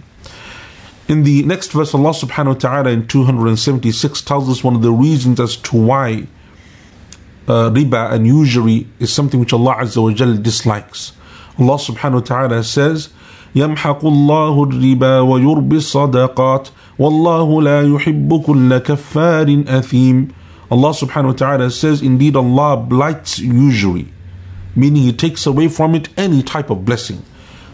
In 1.08 1.24
the 1.24 1.42
next 1.42 1.72
verse, 1.72 1.94
Allah 1.94 2.12
subhanahu 2.12 2.46
wa 2.46 2.54
ta'ala 2.54 2.90
in 2.90 3.06
276 3.06 4.22
tells 4.22 4.48
us 4.48 4.64
one 4.64 4.74
of 4.74 4.82
the 4.82 4.92
reasons 4.92 5.38
as 5.38 5.56
to 5.58 5.76
why 5.76 6.26
uh, 7.47 7.69
riba 7.69 8.11
and 8.11 8.27
usury 8.27 8.87
is 8.99 9.11
something 9.11 9.39
which 9.39 9.53
Allah 9.53 9.75
Azza 9.79 10.01
wa 10.01 10.11
Jal 10.11 10.35
dislikes. 10.37 11.13
Allah 11.59 11.75
subhanahu 11.77 12.13
wa 12.13 12.19
ta'ala 12.21 12.63
says, 12.63 13.09
يمحق 13.55 14.05
الله 14.05 14.63
الربا 14.63 15.19
ويربي 15.21 15.77
الصدقات 15.77 16.69
والله 16.99 17.61
لا 17.61 17.81
يحب 17.81 18.43
كل 18.45 18.77
كفار 18.77 19.63
أثيم 19.67 20.31
Allah 20.69 20.89
subhanahu 20.89 21.27
wa 21.27 21.33
ta'ala 21.33 21.71
says, 21.71 22.01
Indeed 22.01 22.35
Allah 22.35 22.77
blights 22.77 23.39
usury 23.39 24.11
meaning 24.77 25.03
He 25.03 25.11
takes 25.11 25.45
away 25.45 25.67
from 25.67 25.95
it 25.95 26.07
any 26.15 26.43
type 26.43 26.69
of 26.69 26.85
blessing, 26.85 27.23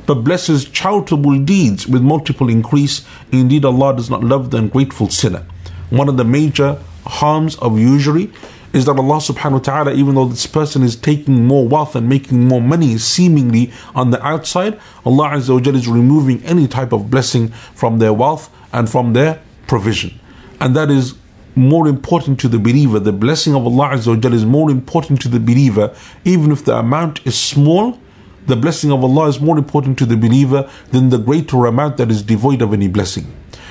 but 0.07 0.23
blesses 0.23 0.65
charitable 0.65 1.37
deeds 1.39 1.85
with 1.85 2.01
multiple 2.01 2.49
increase. 2.49 3.05
Indeed, 3.31 3.65
Allah 3.65 3.95
does 3.95 4.09
not 4.09 4.23
love 4.23 4.49
the 4.49 4.57
ungrateful 4.57 5.09
sinner. 5.09 5.45
One 5.89 6.09
of 6.09 6.17
the 6.17 6.23
major 6.23 6.79
harms 7.05 7.57
of 7.57 7.77
usury 7.77 8.31
is 8.78 8.86
that 8.86 8.96
Allah 8.96 9.16
subhanahu 9.16 9.52
wa 9.52 9.58
ta'ala, 9.58 9.92
even 9.92 10.14
though 10.14 10.26
this 10.26 10.46
person 10.46 10.82
is 10.82 10.94
taking 10.96 11.44
more 11.46 11.66
wealth 11.66 11.96
and 11.96 12.08
making 12.08 12.46
more 12.46 12.60
money 12.60 12.96
seemingly 12.96 13.72
on 13.94 14.10
the 14.10 14.24
outside, 14.24 14.78
Allah 15.04 15.30
Azza 15.30 15.50
wa 15.50 15.72
is 15.76 15.88
removing 15.88 16.42
any 16.44 16.68
type 16.68 16.92
of 16.92 17.10
blessing 17.10 17.48
from 17.74 17.98
their 17.98 18.12
wealth 18.12 18.50
and 18.72 18.88
from 18.88 19.12
their 19.12 19.42
provision. 19.66 20.18
And 20.60 20.76
that 20.76 20.90
is 20.90 21.16
more 21.56 21.88
important 21.88 22.38
to 22.40 22.48
the 22.48 22.58
believer. 22.58 23.00
The 23.00 23.12
blessing 23.12 23.54
of 23.54 23.66
Allah 23.66 23.90
Azza 23.96 24.22
wa 24.22 24.30
is 24.30 24.46
more 24.46 24.70
important 24.70 25.20
to 25.22 25.28
the 25.28 25.40
believer, 25.40 25.94
even 26.24 26.52
if 26.52 26.64
the 26.64 26.76
amount 26.76 27.26
is 27.26 27.36
small. 27.36 27.98
The 28.46 28.56
blessing 28.56 28.92
of 28.92 29.02
Allah 29.02 29.28
is 29.28 29.40
more 29.40 29.58
important 29.58 29.98
to 29.98 30.06
the 30.06 30.16
believer 30.16 30.70
than 30.90 31.10
the 31.10 31.18
greater 31.18 31.66
amount 31.66 31.96
that 31.98 32.10
is 32.10 32.22
devoid 32.22 32.62
of 32.62 32.72
any 32.72 32.88
blessing. 32.88 33.26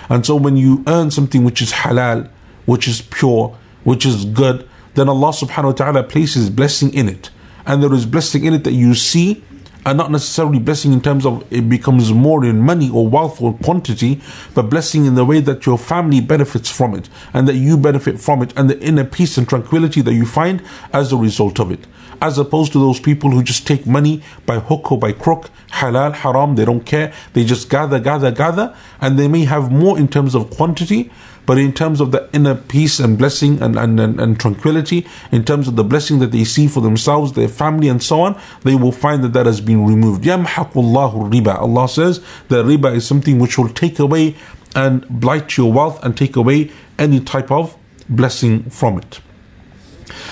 And 0.10 0.26
so, 0.26 0.36
when 0.36 0.56
you 0.58 0.84
earn 0.86 1.12
something 1.12 1.44
which 1.44 1.62
is 1.62 1.72
halal, 1.72 2.30
which 2.66 2.88
is 2.88 3.02
pure, 3.02 3.58
which 3.84 4.06
is 4.06 4.26
good, 4.26 4.67
then 4.98 5.08
Allah 5.08 5.30
subhanahu 5.30 5.66
wa 5.66 5.72
ta'ala 5.72 6.04
places 6.04 6.50
blessing 6.50 6.94
in 6.94 7.08
it. 7.08 7.30
And 7.66 7.84
there 7.84 7.94
is 7.94 8.06
blessing 8.06 8.46
in 8.46 8.54
it 8.54 8.64
that 8.64 8.74
you 8.74 8.96
see 8.96 9.44
and 9.86 9.98
not 9.98 10.12
necessarily 10.12 10.60
blessing 10.60 10.92
in 10.92 11.00
terms 11.00 11.26
of 11.26 11.46
it 11.50 11.70
becomes 11.70 12.12
more 12.12 12.44
in 12.44 12.60
money 12.60 12.90
or 12.90 13.08
wealth 13.08 13.42
or 13.42 13.54
quantity, 13.60 14.20
but 14.54 14.64
blessing 14.64 15.06
in 15.06 15.16
the 15.16 15.24
way 15.24 15.40
that 15.40 15.66
your 15.66 15.78
family 15.78 16.20
benefits 16.20 16.70
from 16.70 16.94
it 16.94 17.08
and 17.34 17.48
that 17.48 17.56
you 17.56 17.78
benefit 17.78 18.20
from 18.20 18.42
it 18.42 18.52
and 18.58 18.70
the 18.70 18.78
inner 18.82 19.06
peace 19.06 19.38
and 19.38 19.48
tranquility 19.48 20.02
that 20.02 20.14
you 20.14 20.26
find 20.26 20.62
as 20.92 21.14
a 21.14 21.16
result 21.16 21.60
of 21.60 21.72
it. 21.72 21.88
As 22.22 22.38
opposed 22.38 22.74
to 22.74 22.80
those 22.80 23.00
people 23.00 23.30
who 23.30 23.44
just 23.44 23.68
take 23.68 23.86
money 23.86 24.24
by 24.46 24.60
hook 24.60 24.92
or 24.92 24.98
by 24.98 25.12
crook, 25.12 25.52
halal, 25.70 26.14
haram, 26.16 26.56
they 26.56 26.66
don't 26.66 26.86
care. 26.86 27.14
They 27.34 27.46
just 27.46 27.70
gather, 27.70 28.00
gather, 28.00 28.32
gather, 28.32 28.76
and 29.00 29.20
they 29.20 29.28
may 29.28 29.46
have 29.46 29.72
more 29.72 29.98
in 29.98 30.08
terms 30.08 30.34
of 30.34 30.50
quantity, 30.50 31.12
but 31.48 31.58
in 31.58 31.72
terms 31.74 32.02
of 32.02 32.12
the 32.12 32.30
inner 32.34 32.54
peace 32.56 33.00
and 33.00 33.18
blessing 33.18 33.60
and, 33.64 33.80
and, 33.80 34.00
and, 34.00 34.20
and, 34.20 34.38
tranquility, 34.38 35.08
in 35.32 35.46
terms 35.46 35.70
of 35.70 35.78
the 35.78 35.84
blessing 35.84 36.20
that 36.20 36.34
they 36.34 36.44
see 36.44 36.68
for 36.68 36.82
themselves, 36.82 37.34
their 37.34 37.48
family, 37.48 37.88
and 37.88 38.04
so 38.04 38.20
on, 38.20 38.40
they 38.64 38.76
will 38.76 38.92
find 38.92 39.24
that 39.24 39.32
that 39.32 39.46
has 39.46 39.62
been 39.62 39.88
removed. 39.88 40.26
Yamhaqullahu 40.26 41.32
riba. 41.32 41.56
Allah 41.56 41.88
says 41.88 42.20
that 42.50 42.66
riba 42.66 42.94
is 42.94 43.08
something 43.08 43.40
which 43.40 43.58
will 43.58 43.70
take 43.70 43.98
away 43.98 44.36
and 44.76 45.08
blight 45.08 45.56
your 45.56 45.72
wealth 45.72 46.04
and 46.04 46.18
take 46.18 46.36
away 46.36 46.70
any 47.00 47.22
type 47.22 47.50
of 47.50 47.78
blessing 48.10 48.70
from 48.70 48.98
it. 49.00 49.22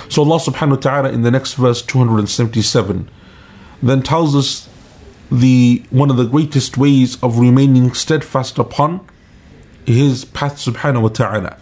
So 0.10 0.22
Allah 0.22 0.40
subhanahu 0.40 0.72
wa 0.72 0.76
ta'ala 0.76 1.10
in 1.14 1.22
the 1.22 1.32
next 1.32 1.54
verse 1.54 1.82
277 1.82 3.10
then 3.82 4.02
tells 4.02 4.36
us 4.36 4.68
the 5.32 5.82
one 5.92 6.12
of 6.12 6.18
the 6.18 6.26
greatest 6.26 6.78
ways 6.78 7.22
of 7.24 7.40
remaining 7.40 7.94
steadfast 7.94 8.60
upon 8.60 9.08
his 9.87 10.25
path 10.25 10.57
subhanahu 10.57 11.03
wa 11.03 11.09
ta'ala. 11.09 11.57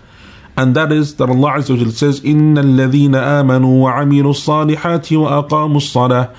And 0.56 0.75
that 0.75 0.90
is 0.90 1.16
that 1.16 1.28
Allah 1.28 1.52
Azza 1.52 1.78
wa 1.78 1.90
says, 1.90 2.20
إِنَّ 2.20 2.58
الَّذِينَ 2.58 3.14
آمَنُوا 3.14 3.82
وَعَمِلُوا 3.82 4.30
الصَّالِحَاتِ 4.30 5.12
وَأَقَامُوا 5.12 5.76
الصَّلَاةَ 5.76 6.30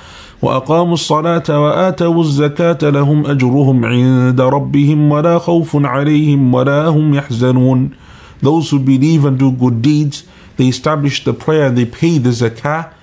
وأقاموا 0.42 0.94
الصلاة 0.94 1.44
وآتوا 1.50 2.22
الزكاة 2.22 2.90
لهم 2.90 3.26
أجرهم 3.26 3.86
عند 3.86 4.42
ربهم 4.42 5.12
ولا 5.12 5.40
خوف 5.40 5.86
عليهم 5.86 6.54
ولا 6.54 6.88
هم 6.88 7.14
يحزنون 7.14 7.92
Those 8.42 8.70
who 8.70 8.80
believe 8.80 9.26
and 9.26 9.38
do 9.38 9.52
good 9.52 9.82
deeds, 9.82 10.24
they 10.56 10.68
establish 10.68 11.26
the 11.26 11.34
prayer, 11.34 11.70
they 11.70 11.84
pay 11.84 12.20
the 12.20 12.30
zakah, 12.30 12.94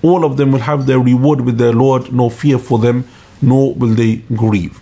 all 0.00 0.24
of 0.24 0.38
them 0.38 0.52
will 0.52 0.60
have 0.60 0.86
their 0.86 0.98
reward 0.98 1.42
with 1.42 1.58
their 1.58 1.74
Lord, 1.74 2.14
no 2.14 2.30
fear 2.30 2.58
for 2.58 2.78
them, 2.78 3.04
nor 3.42 3.74
will 3.74 3.94
they 3.94 4.22
grieve. 4.34 4.80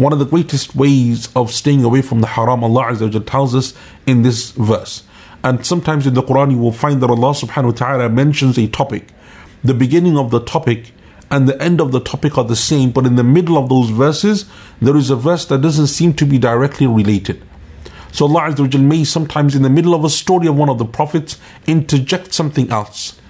One 0.00 0.14
of 0.14 0.18
the 0.18 0.24
greatest 0.24 0.74
ways 0.74 1.28
of 1.36 1.52
staying 1.52 1.84
away 1.84 2.00
from 2.00 2.22
the 2.22 2.26
haram, 2.26 2.64
Allah 2.64 2.84
Azza 2.84 3.26
tells 3.26 3.54
us 3.54 3.74
in 4.06 4.22
this 4.22 4.52
verse. 4.52 5.02
And 5.44 5.66
sometimes 5.66 6.06
in 6.06 6.14
the 6.14 6.22
Quran, 6.22 6.52
you 6.52 6.56
will 6.56 6.72
find 6.72 7.02
that 7.02 7.10
Allah 7.10 7.34
subhanahu 7.34 7.64
wa 7.64 7.72
ta'ala 7.72 8.08
mentions 8.08 8.56
a 8.56 8.66
topic. 8.66 9.08
The 9.62 9.74
beginning 9.74 10.16
of 10.16 10.30
the 10.30 10.40
topic 10.40 10.92
and 11.30 11.46
the 11.46 11.62
end 11.62 11.82
of 11.82 11.92
the 11.92 12.00
topic 12.00 12.38
are 12.38 12.44
the 12.44 12.56
same, 12.56 12.92
but 12.92 13.04
in 13.04 13.16
the 13.16 13.22
middle 13.22 13.58
of 13.58 13.68
those 13.68 13.90
verses, 13.90 14.46
there 14.80 14.96
is 14.96 15.10
a 15.10 15.16
verse 15.16 15.44
that 15.44 15.60
doesn't 15.60 15.88
seem 15.88 16.14
to 16.14 16.24
be 16.24 16.38
directly 16.38 16.86
related. 16.86 17.42
So 18.10 18.24
Allah 18.24 18.54
Azza 18.54 18.82
may 18.82 19.04
sometimes 19.04 19.54
in 19.54 19.60
the 19.60 19.68
middle 19.68 19.94
of 19.94 20.02
a 20.02 20.08
story 20.08 20.46
of 20.46 20.56
one 20.56 20.70
of 20.70 20.78
the 20.78 20.86
prophets 20.86 21.38
interject 21.66 22.32
something 22.32 22.70
else. 22.70 23.20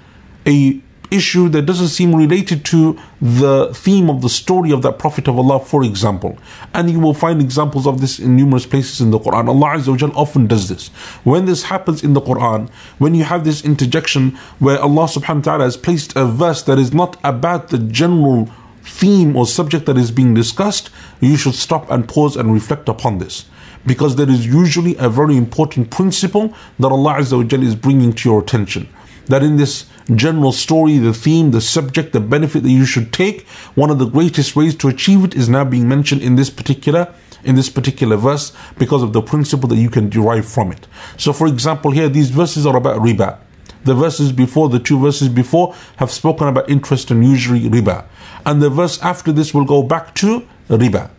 A 0.47 0.81
issue 1.11 1.49
that 1.51 1.63
doesn't 1.63 1.89
seem 1.89 2.15
related 2.15 2.65
to 2.67 2.99
the 3.21 3.73
theme 3.75 4.09
of 4.09 4.23
the 4.23 4.29
story 4.29 4.71
of 4.73 4.83
that 4.83 4.99
Prophet 4.99 5.29
of 5.29 5.39
Allah, 5.39 5.61
for 5.61 5.85
example. 5.85 6.39
And 6.73 6.91
you 6.91 7.01
will 7.01 7.15
find 7.15 7.41
examples 7.41 7.87
of 7.87 8.01
this 8.01 8.19
in 8.19 8.37
numerous 8.37 8.67
places 8.67 9.01
in 9.01 9.11
the 9.11 9.19
Quran. 9.19 9.49
Allah 9.49 9.79
Azza 9.79 10.15
often 10.15 10.47
does 10.47 10.69
this. 10.69 10.89
When 11.25 11.47
this 11.47 11.65
happens 11.65 12.03
in 12.03 12.15
the 12.15 12.21
Quran, 12.21 12.71
when 12.99 13.15
you 13.15 13.25
have 13.25 13.45
this 13.45 13.65
interjection 13.65 14.31
where 14.59 14.81
Allah 14.81 15.05
subhanahu 15.05 15.37
wa 15.37 15.43
ta'ala 15.43 15.65
has 15.65 15.77
placed 15.77 16.17
a 16.17 16.25
verse 16.25 16.63
that 16.63 16.79
is 16.79 16.93
not 16.93 17.17
about 17.25 17.69
the 17.69 17.79
general 17.79 18.49
theme 18.83 19.37
or 19.37 19.47
subject 19.47 19.87
that 19.87 19.99
is 19.99 20.11
being 20.11 20.35
discussed, 20.35 20.91
you 21.21 21.37
should 21.37 21.55
stop 21.55 21.91
and 21.91 22.09
pause 22.09 22.37
and 22.37 22.53
reflect 22.53 22.89
upon 22.89 23.19
this. 23.19 23.47
because 23.87 24.17
there 24.17 24.29
is 24.29 24.47
usually 24.47 24.97
a 24.99 25.09
very 25.09 25.37
important 25.37 25.91
principle 25.91 26.55
that 26.79 26.89
Allah 26.89 27.15
Azza 27.15 27.63
is 27.63 27.75
bringing 27.75 28.13
to 28.13 28.29
your 28.29 28.43
attention. 28.43 28.89
That 29.31 29.43
in 29.45 29.57
this 29.57 29.87
general 30.15 30.53
story, 30.53 30.99
the 30.99 31.15
theme, 31.15 31.53
the 31.53 31.61
subject, 31.61 32.13
the 32.13 32.21
benefit 32.21 32.65
that 32.65 32.71
you 32.71 32.85
should 32.85 33.13
take, 33.13 33.47
one 33.75 33.89
of 33.91 33.99
the 33.99 34.07
greatest 34.07 34.57
ways 34.57 34.75
to 34.77 34.89
achieve 34.89 35.25
it 35.25 35.35
is 35.37 35.49
now 35.49 35.65
being 35.65 35.89
mentioned 35.89 36.23
in 36.23 36.37
this 36.37 36.51
particular 36.51 37.15
in 37.43 37.55
this 37.55 37.71
particular 37.71 38.17
verse 38.17 38.53
because 38.77 39.03
of 39.03 39.15
the 39.15 39.23
principle 39.23 39.67
that 39.69 39.77
you 39.77 39.89
can 39.89 40.11
derive 40.11 40.47
from 40.47 40.71
it. 40.73 40.87
So 41.17 41.33
for 41.33 41.47
example, 41.47 41.91
here 41.91 42.09
these 42.09 42.29
verses 42.29 42.67
are 42.67 42.77
about 42.77 43.01
riba. 43.01 43.39
The 43.85 43.95
verses 43.95 44.31
before, 44.31 44.69
the 44.69 44.79
two 44.79 44.99
verses 44.99 45.31
before, 45.31 45.75
have 45.97 46.11
spoken 46.11 46.49
about 46.49 46.69
interest 46.69 47.11
and 47.11 47.25
usury 47.25 47.61
riba. 47.61 48.05
And 48.45 48.61
the 48.61 48.69
verse 48.69 49.01
after 49.01 49.33
this 49.33 49.55
will 49.55 49.65
go 49.65 49.83
back 49.83 50.15
to 50.17 50.47
riba. 50.69 51.11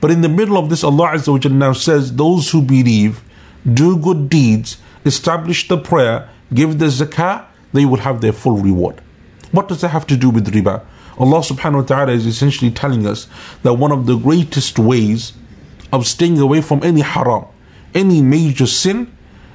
But 0.00 0.10
in 0.10 0.22
the 0.22 0.28
middle 0.28 0.56
of 0.56 0.70
this, 0.70 0.82
Allah 0.82 1.08
Azza 1.08 1.32
wa 1.32 1.54
now 1.54 1.72
says, 1.72 2.14
Those 2.14 2.50
who 2.50 2.62
believe, 2.62 3.22
do 3.70 3.96
good 3.98 4.30
deeds, 4.30 4.78
establish 5.04 5.68
the 5.68 5.76
prayer, 5.76 6.28
give 6.52 6.78
the 6.78 6.86
zakah, 6.86 7.44
they 7.72 7.84
will 7.84 7.98
have 7.98 8.20
their 8.20 8.32
full 8.32 8.56
reward. 8.56 9.00
What 9.52 9.68
does 9.68 9.80
that 9.80 9.88
have 9.88 10.06
to 10.08 10.16
do 10.16 10.30
with 10.30 10.52
riba? 10.52 10.82
Allah 11.18 11.40
subhanahu 11.40 11.74
wa 11.74 11.82
ta'ala 11.82 12.12
is 12.12 12.26
essentially 12.26 12.70
telling 12.70 13.06
us 13.06 13.26
that 13.62 13.74
one 13.74 13.92
of 13.92 14.06
the 14.06 14.16
greatest 14.16 14.78
ways 14.78 15.32
of 15.92 16.06
staying 16.06 16.38
away 16.38 16.60
from 16.60 16.82
any 16.82 17.00
haram, 17.00 17.46
any 17.94 18.20
major 18.20 18.66
sin, 18.66 19.12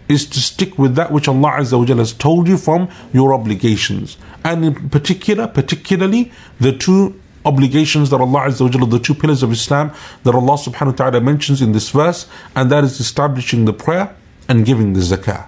is 0.09 0.25
to 0.25 0.39
stick 0.39 0.77
with 0.77 0.95
that 0.95 1.11
which 1.11 1.27
Allah 1.27 1.51
Azza 1.59 1.77
wa 1.79 1.95
has 1.95 2.13
told 2.13 2.47
you 2.47 2.57
from 2.57 2.89
your 3.13 3.33
obligations. 3.33 4.17
And 4.43 4.65
in 4.65 4.89
particular, 4.89 5.47
particularly 5.47 6.31
the 6.59 6.73
two 6.73 7.19
obligations 7.45 8.09
that 8.09 8.19
Allah 8.19 8.47
Azza 8.47 8.61
wa 8.61 8.85
the 8.85 8.99
two 8.99 9.13
pillars 9.13 9.43
of 9.43 9.51
Islam 9.51 9.91
that 10.23 10.33
Allah 10.33 10.53
subhanahu 10.53 10.87
wa 10.87 10.91
ta'ala 10.91 11.21
mentions 11.21 11.61
in 11.61 11.71
this 11.71 11.89
verse, 11.89 12.27
and 12.55 12.71
that 12.71 12.83
is 12.83 12.99
establishing 12.99 13.65
the 13.65 13.73
prayer 13.73 14.15
and 14.49 14.65
giving 14.65 14.93
the 14.93 14.99
zakah. 14.99 15.47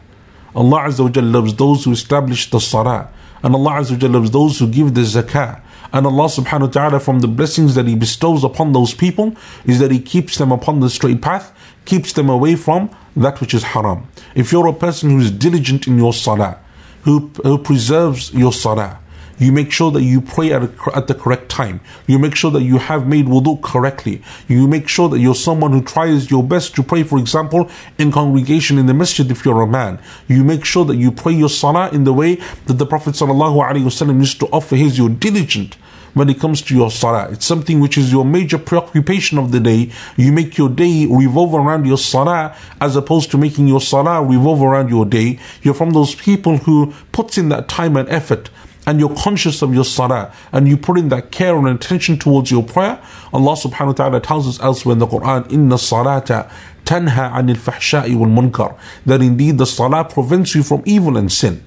Allah 0.55 0.87
Azza 0.87 1.03
wa 1.03 1.21
loves 1.21 1.55
those 1.55 1.85
who 1.85 1.91
establish 1.91 2.49
the 2.49 2.59
salah, 2.59 3.09
and 3.41 3.55
Allah 3.55 3.71
Azza 3.81 4.01
wa 4.01 4.09
loves 4.09 4.31
those 4.31 4.59
who 4.59 4.67
give 4.67 4.93
the 4.93 5.01
zakah. 5.01 5.61
And 5.91 6.07
Allah 6.07 6.25
subhanahu 6.25 6.61
wa 6.61 6.67
ta'ala 6.67 6.99
from 6.99 7.19
the 7.19 7.27
blessings 7.27 7.75
that 7.75 7.87
He 7.87 7.95
bestows 7.95 8.43
upon 8.43 8.73
those 8.73 8.95
people 8.95 9.35
is 9.65 9.77
that 9.77 9.91
He 9.91 9.99
keeps 9.99 10.37
them 10.39 10.51
upon 10.51 10.79
the 10.79 10.89
straight 10.89 11.21
path, 11.21 11.55
keeps 11.85 12.13
them 12.13 12.29
away 12.29 12.55
from 12.55 12.89
that 13.15 13.39
which 13.39 13.53
is 13.53 13.61
haram. 13.61 14.07
If 14.33 14.51
you're 14.51 14.65
a 14.67 14.73
person 14.73 15.11
who 15.11 15.19
is 15.19 15.29
diligent 15.29 15.85
in 15.85 15.97
your 15.97 16.13
salah, 16.13 16.57
who, 17.03 17.31
who 17.43 17.59
preserves 17.59 18.33
your 18.33 18.53
salah, 18.53 18.99
you 19.39 19.51
make 19.51 19.71
sure 19.71 19.91
that 19.91 20.03
you 20.03 20.21
pray 20.21 20.51
at, 20.51 20.63
a, 20.63 20.71
at 20.95 21.07
the 21.07 21.15
correct 21.15 21.49
time. 21.49 21.81
You 22.07 22.19
make 22.19 22.35
sure 22.35 22.51
that 22.51 22.63
you 22.63 22.77
have 22.77 23.07
made 23.07 23.25
wudu 23.25 23.61
correctly. 23.61 24.21
You 24.47 24.67
make 24.67 24.87
sure 24.87 25.09
that 25.09 25.19
you're 25.19 25.35
someone 25.35 25.71
who 25.71 25.81
tries 25.81 26.29
your 26.29 26.43
best 26.43 26.75
to 26.75 26.83
pray, 26.83 27.03
for 27.03 27.19
example, 27.19 27.69
in 27.97 28.11
congregation 28.11 28.77
in 28.77 28.85
the 28.85 28.93
masjid 28.93 29.29
if 29.29 29.45
you're 29.45 29.61
a 29.61 29.67
man. 29.67 29.99
You 30.27 30.43
make 30.43 30.65
sure 30.65 30.85
that 30.85 30.97
you 30.97 31.11
pray 31.11 31.33
your 31.33 31.49
salah 31.49 31.89
in 31.89 32.03
the 32.03 32.13
way 32.13 32.35
that 32.65 32.73
the 32.73 32.85
Prophet 32.85 33.15
ﷺ 33.15 34.19
used 34.19 34.39
to 34.39 34.47
offer 34.47 34.75
his. 34.75 34.97
You're 34.97 35.09
diligent 35.09 35.77
when 36.13 36.29
it 36.29 36.39
comes 36.39 36.61
to 36.61 36.75
your 36.75 36.91
salah. 36.91 37.29
It's 37.31 37.45
something 37.45 37.79
which 37.79 37.97
is 37.97 38.11
your 38.11 38.25
major 38.25 38.57
preoccupation 38.57 39.37
of 39.37 39.51
the 39.51 39.59
day. 39.59 39.91
You 40.15 40.31
make 40.31 40.57
your 40.57 40.69
day 40.69 41.07
revolve 41.09 41.53
around 41.53 41.85
your 41.85 41.97
salah 41.97 42.55
as 42.79 42.95
opposed 42.95 43.31
to 43.31 43.37
making 43.37 43.67
your 43.67 43.81
salah 43.81 44.23
revolve 44.23 44.61
around 44.61 44.89
your 44.89 45.05
day. 45.05 45.39
You're 45.61 45.73
from 45.73 45.91
those 45.91 46.15
people 46.15 46.57
who 46.57 46.93
puts 47.11 47.37
in 47.37 47.49
that 47.49 47.67
time 47.67 47.97
and 47.97 48.07
effort 48.09 48.49
and 48.85 48.99
you're 48.99 49.15
conscious 49.15 49.61
of 49.61 49.73
your 49.73 49.85
salah 49.85 50.33
and 50.51 50.67
you 50.67 50.77
put 50.77 50.97
in 50.97 51.09
that 51.09 51.31
care 51.31 51.55
and 51.55 51.67
attention 51.67 52.17
towards 52.17 52.51
your 52.51 52.63
prayer, 52.63 53.01
Allah 53.31 53.55
subhanahu 53.55 53.87
wa 53.87 53.93
ta'ala 53.93 54.21
tells 54.21 54.47
us 54.47 54.59
elsewhere 54.59 54.93
in 54.93 54.99
the 54.99 55.07
Quran, 55.07 55.51
Inna 55.51 55.75
salata 55.75 56.51
tanha 56.85 57.31
anil 57.31 57.55
fahsha'i 57.55 58.15
wal 58.15 58.29
munkar. 58.29 58.77
That 59.05 59.21
indeed 59.21 59.57
the 59.57 59.65
salah 59.65 60.03
prevents 60.05 60.55
you 60.55 60.63
from 60.63 60.83
evil 60.85 61.17
and 61.17 61.31
sin. 61.31 61.63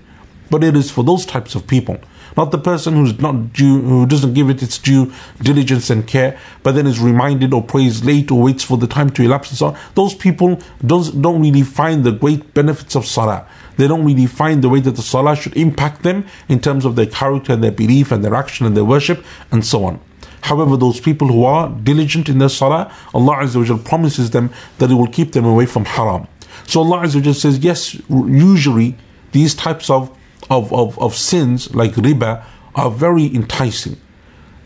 But 0.51 0.63
it 0.63 0.77
is 0.77 0.91
for 0.91 1.03
those 1.03 1.27
types 1.27 1.55
of 1.55 1.67
people. 1.67 1.99
Not 2.37 2.51
the 2.51 2.59
person 2.59 2.95
who's 2.95 3.19
not 3.19 3.53
due, 3.53 3.81
who 3.81 4.07
doesn't 4.07 4.35
give 4.35 4.51
it 4.51 4.63
its 4.63 4.79
due 4.79 5.13
diligence 5.41 5.91
and 5.91 6.07
care, 6.07 6.39
but 6.63 6.75
then 6.75 6.87
is 6.87 7.01
reminded 7.01 7.55
or 7.55 7.63
prays 7.63 8.05
late 8.05 8.31
or 8.31 8.43
waits 8.43 8.63
for 8.63 8.77
the 8.77 8.87
time 8.87 9.11
to 9.11 9.23
elapse 9.23 9.51
and 9.51 9.59
so 9.59 9.67
on. 9.69 9.79
Those 9.95 10.15
people 10.15 10.61
don't, 10.85 11.23
don't 11.23 11.41
really 11.41 11.63
find 11.63 12.05
the 12.05 12.13
great 12.13 12.53
benefits 12.55 12.95
of 12.95 13.07
salah 13.07 13.47
they 13.77 13.87
don't 13.87 14.05
really 14.05 14.27
find 14.27 14.63
the 14.63 14.69
way 14.69 14.81
that 14.81 14.93
the 14.93 15.03
salah 15.03 15.37
should 15.37 15.57
impact 15.57 16.03
them 16.03 16.27
in 16.49 16.61
terms 16.61 16.85
of 16.85 16.97
their 16.97 17.07
character 17.07 17.53
and 17.53 17.63
their 17.63 17.73
belief 17.73 18.11
and 18.11 18.25
their 18.25 18.35
action 18.35 18.67
and 18.67 18.77
their 18.77 18.85
worship 18.85 19.25
and 19.53 19.65
so 19.65 19.85
on. 19.85 20.01
However, 20.43 20.77
those 20.77 21.01
people 21.01 21.29
who 21.29 21.45
are 21.45 21.69
diligent 21.69 22.29
in 22.29 22.39
their 22.39 22.49
salah, 22.49 22.93
Allah 23.13 23.37
Azza 23.39 23.85
promises 23.85 24.31
them 24.31 24.51
that 24.79 24.91
it 24.91 24.95
will 24.95 25.09
keep 25.09 25.33
them 25.33 25.45
away 25.45 25.67
from 25.67 25.85
haram. 25.85 26.27
So 26.67 26.81
Allah 26.81 27.03
Azza 27.05 27.35
says, 27.35 27.59
yes, 27.59 28.01
usually 28.09 28.97
these 29.33 29.55
types 29.55 29.91
of, 29.91 30.16
of, 30.51 30.73
of, 30.73 30.99
of 30.99 31.15
sins 31.15 31.75
like 31.75 31.93
riba 31.93 32.45
are 32.75 32.91
very 32.91 33.35
enticing. 33.35 33.97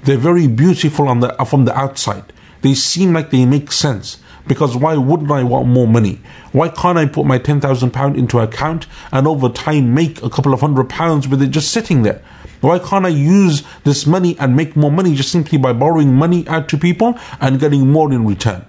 They're 0.05 0.17
very 0.17 0.47
beautiful 0.47 1.09
on 1.09 1.21
the, 1.21 1.33
from 1.47 1.65
the 1.65 1.77
outside. 1.77 2.33
They 2.63 2.75
seem 2.75 3.13
like 3.13 3.31
they 3.31 3.45
make 3.47 3.73
sense. 3.73 4.19
Because 4.47 4.77
why 4.77 4.97
wouldn't 4.97 5.31
I 5.31 5.43
want 5.45 5.69
more 5.69 5.87
money? 5.87 6.21
Why 6.53 6.71
can't 6.71 6.99
I 6.99 7.07
put 7.07 7.27
my 7.27 7.39
£10,000 7.39 8.17
into 8.17 8.39
account 8.39 8.87
and 9.13 9.27
over 9.27 9.49
time 9.49 9.95
make 9.95 10.23
a 10.23 10.31
couple 10.31 10.53
of 10.53 10.61
hundred 10.61 10.89
pounds 10.89 11.29
with 11.29 11.43
it 11.43 11.51
just 11.51 11.71
sitting 11.71 12.03
there? 12.03 12.23
Why 12.61 12.79
can't 12.79 13.07
I 13.07 13.11
use 13.11 13.63
this 13.85 14.07
money 14.07 14.37
and 14.39 14.57
make 14.57 14.77
more 14.77 14.91
money 14.91 15.15
just 15.15 15.31
simply 15.31 15.57
by 15.57 15.73
borrowing 15.73 16.15
money 16.15 16.47
out 16.49 16.69
to 16.71 16.79
people 16.79 17.19
and 17.41 17.61
getting 17.61 17.91
more 17.91 18.13
in 18.13 18.27
return? 18.27 18.65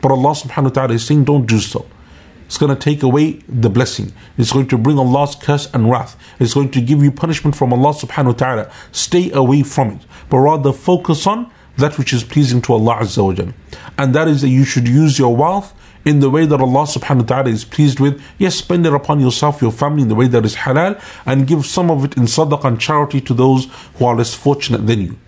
But 0.00 0.12
Allah 0.12 0.32
subhanahu 0.32 0.64
wa 0.64 0.70
ta'ala 0.70 0.94
is 0.94 1.06
saying, 1.06 1.24
don't 1.24 1.46
do 1.46 1.58
so. 1.58 1.86
It's 2.54 2.60
going 2.60 2.72
to 2.72 2.80
take 2.80 3.02
away 3.02 3.40
the 3.48 3.68
blessing. 3.68 4.12
It's 4.38 4.52
going 4.52 4.68
to 4.68 4.78
bring 4.78 4.96
Allah's 4.96 5.34
curse 5.34 5.68
and 5.74 5.90
wrath. 5.90 6.16
It's 6.38 6.54
going 6.54 6.70
to 6.70 6.80
give 6.80 7.02
you 7.02 7.10
punishment 7.10 7.56
from 7.56 7.72
Allah 7.72 7.92
subhanahu 7.92 8.26
wa 8.26 8.32
ta'ala. 8.34 8.72
Stay 8.92 9.32
away 9.32 9.64
from 9.64 9.90
it. 9.90 10.02
But 10.30 10.38
rather 10.38 10.72
focus 10.72 11.26
on 11.26 11.50
that 11.78 11.98
which 11.98 12.12
is 12.12 12.22
pleasing 12.22 12.62
to 12.62 12.74
Allah 12.74 12.98
Azza 13.00 13.24
wa 13.24 13.52
And 13.98 14.14
that 14.14 14.28
is 14.28 14.42
that 14.42 14.50
you 14.50 14.64
should 14.64 14.86
use 14.86 15.18
your 15.18 15.34
wealth 15.34 15.74
in 16.04 16.20
the 16.20 16.30
way 16.30 16.46
that 16.46 16.60
Allah 16.60 16.84
subhanahu 16.84 17.22
wa 17.22 17.26
ta'ala 17.26 17.50
is 17.50 17.64
pleased 17.64 17.98
with. 17.98 18.22
Yes, 18.38 18.54
spend 18.54 18.86
it 18.86 18.94
upon 18.94 19.18
yourself, 19.18 19.60
your 19.60 19.72
family 19.72 20.02
in 20.02 20.08
the 20.08 20.14
way 20.14 20.28
that 20.28 20.44
is 20.44 20.54
halal, 20.54 21.02
and 21.26 21.48
give 21.48 21.66
some 21.66 21.90
of 21.90 22.04
it 22.04 22.16
in 22.16 22.22
sadaqah 22.22 22.66
and 22.66 22.80
charity 22.80 23.20
to 23.22 23.34
those 23.34 23.66
who 23.96 24.04
are 24.04 24.14
less 24.14 24.32
fortunate 24.32 24.86
than 24.86 25.00
you. 25.00 25.18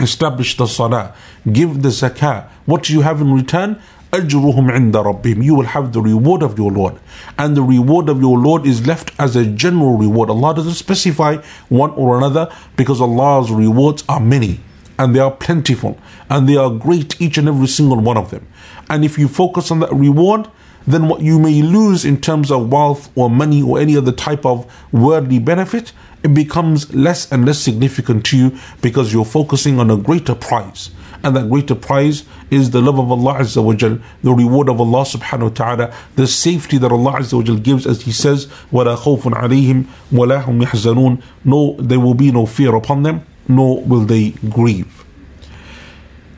Establish 0.00 0.56
the 0.56 0.66
salah, 0.66 1.14
give 1.52 1.82
the 1.82 1.90
zakah. 1.90 2.48
What 2.66 2.82
do 2.82 2.92
you 2.92 3.02
have 3.02 3.20
in 3.20 3.32
return? 3.32 3.80
أجرهم 4.13 4.71
عند 4.71 4.95
ربهم 4.95 5.43
You 5.43 5.55
will 5.55 5.65
have 5.65 5.91
the 5.91 6.01
reward 6.01 6.41
of 6.43 6.57
your 6.57 6.71
Lord. 6.71 6.99
And 7.37 7.55
the 7.55 7.61
reward 7.61 8.09
of 8.09 8.21
your 8.21 8.37
Lord 8.37 8.65
is 8.65 8.87
left 8.87 9.11
as 9.19 9.35
a 9.35 9.45
general 9.45 9.97
reward. 9.97 10.29
Allah 10.29 10.55
doesn't 10.55 10.73
specify 10.73 11.37
one 11.69 11.91
or 11.91 12.17
another 12.17 12.49
because 12.75 13.01
Allah's 13.01 13.51
rewards 13.51 14.03
are 14.07 14.19
many 14.19 14.59
and 14.97 15.15
they 15.15 15.19
are 15.19 15.31
plentiful 15.31 15.97
and 16.29 16.47
they 16.47 16.55
are 16.55 16.69
great, 16.69 17.19
each 17.21 17.37
and 17.37 17.47
every 17.47 17.67
single 17.67 17.99
one 17.99 18.17
of 18.17 18.31
them. 18.31 18.47
And 18.89 19.03
if 19.03 19.17
you 19.17 19.27
focus 19.27 19.71
on 19.71 19.79
that 19.81 19.93
reward, 19.93 20.47
then 20.87 21.07
what 21.07 21.21
you 21.21 21.39
may 21.39 21.61
lose 21.61 22.05
in 22.05 22.21
terms 22.21 22.51
of 22.51 22.71
wealth 22.71 23.11
or 23.15 23.29
money 23.29 23.61
or 23.61 23.79
any 23.79 23.97
other 23.97 24.11
type 24.11 24.45
of 24.45 24.71
worldly 24.91 25.39
benefit, 25.39 25.91
it 26.23 26.33
becomes 26.33 26.93
less 26.93 27.31
and 27.31 27.45
less 27.45 27.59
significant 27.59 28.25
to 28.27 28.37
you 28.37 28.57
because 28.81 29.11
you're 29.11 29.25
focusing 29.25 29.79
on 29.79 29.89
a 29.89 29.97
greater 29.97 30.35
prize. 30.35 30.91
And 31.23 31.35
that 31.35 31.49
greater 31.49 31.75
prize 31.75 32.23
is 32.51 32.71
the 32.71 32.81
love 32.81 32.99
of 32.99 33.11
Allah 33.11 33.39
Azza 33.39 33.63
wa 33.63 33.73
Jal, 33.73 33.99
the 34.23 34.31
reward 34.31 34.69
of 34.69 34.79
Allah 34.79 35.03
subhanahu 35.03 35.43
wa 35.43 35.49
ta'ala, 35.49 35.93
the 36.15 36.27
safety 36.27 36.77
that 36.77 36.91
Allah 36.91 37.13
Azza 37.13 37.33
wa 37.33 37.43
Jal 37.43 37.57
gives 37.57 37.85
as 37.87 38.03
He 38.03 38.11
says, 38.11 38.47
وَلَا 38.71 38.95
خَوْفٌ 38.97 39.21
عَلَيْهِمْ 39.21 39.85
وَلَا 40.11 40.43
هُمْ 40.43 40.63
يَحْزَنُونَ 40.63 41.21
No, 41.43 41.75
there 41.79 41.99
will 41.99 42.13
be 42.13 42.31
no 42.31 42.45
fear 42.45 42.75
upon 42.75 43.03
them 43.03 43.25
nor 43.47 43.81
will 43.83 44.01
they 44.05 44.31
grieve. 44.49 45.03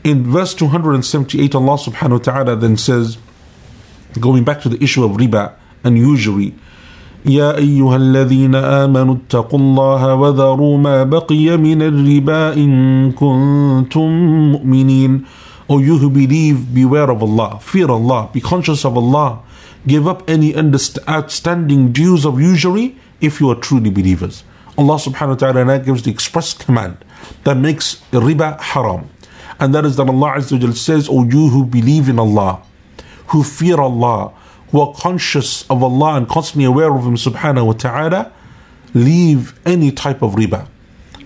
In 0.04 0.30
verse 0.30 0.54
278, 0.54 1.54
Allah 1.54 1.76
subhanahu 1.76 2.10
wa 2.10 2.18
ta'ala 2.18 2.56
then 2.56 2.76
says, 2.76 3.18
going 4.20 4.44
back 4.44 4.60
to 4.62 4.68
the 4.68 4.82
issue 4.82 5.04
of 5.04 5.12
riba 5.12 5.54
and 5.84 5.98
usury, 5.98 6.54
يا 7.26 7.56
أيها 7.58 7.96
الذين 7.96 8.54
آمنوا 8.54 9.14
اتقوا 9.14 9.58
الله 9.58 10.14
وذروا 10.14 10.78
ما 10.78 11.02
بقي 11.02 11.56
من 11.56 11.82
الربا 11.82 12.54
إن 12.54 13.12
كنتم 13.12 14.08
مؤمنين 14.52 15.22
O 15.73 15.79
you 15.79 15.97
who 15.97 16.07
believe, 16.07 16.71
beware 16.71 17.09
of 17.09 17.23
Allah, 17.23 17.59
fear 17.59 17.89
Allah, 17.89 18.29
be 18.31 18.39
conscious 18.39 18.85
of 18.85 18.95
Allah, 18.95 19.41
give 19.87 20.07
up 20.07 20.21
any 20.29 20.55
outstanding 20.55 21.91
dues 21.91 22.25
of 22.25 22.39
usury 22.39 22.95
if 23.21 23.41
you 23.41 23.49
are 23.49 23.55
truly 23.55 23.89
believers. 23.89 24.43
Allah 24.77 24.97
subhanahu 24.97 25.41
wa 25.41 25.51
ta'ala 25.51 25.79
gives 25.79 26.03
the 26.03 26.11
express 26.11 26.53
command 26.53 27.03
that 27.43 27.57
makes 27.57 28.03
riba 28.11 28.61
haram. 28.61 29.09
And 29.59 29.73
that 29.73 29.83
is 29.83 29.95
that 29.95 30.07
Allah 30.07 30.35
Azza 30.37 30.75
says, 30.75 31.09
O 31.09 31.23
you 31.23 31.49
who 31.49 31.65
believe 31.65 32.07
in 32.07 32.19
Allah, 32.19 32.61
who 33.29 33.41
fear 33.41 33.81
Allah, 33.81 34.31
who 34.69 34.79
are 34.79 34.93
conscious 34.93 35.67
of 35.71 35.81
Allah 35.81 36.17
and 36.17 36.29
constantly 36.29 36.65
aware 36.65 36.93
of 36.93 37.03
Him 37.03 37.15
subhanahu 37.15 37.65
wa 37.65 37.73
ta'ala, 37.73 38.31
leave 38.93 39.59
any 39.65 39.91
type 39.91 40.21
of 40.21 40.33
riba. 40.33 40.67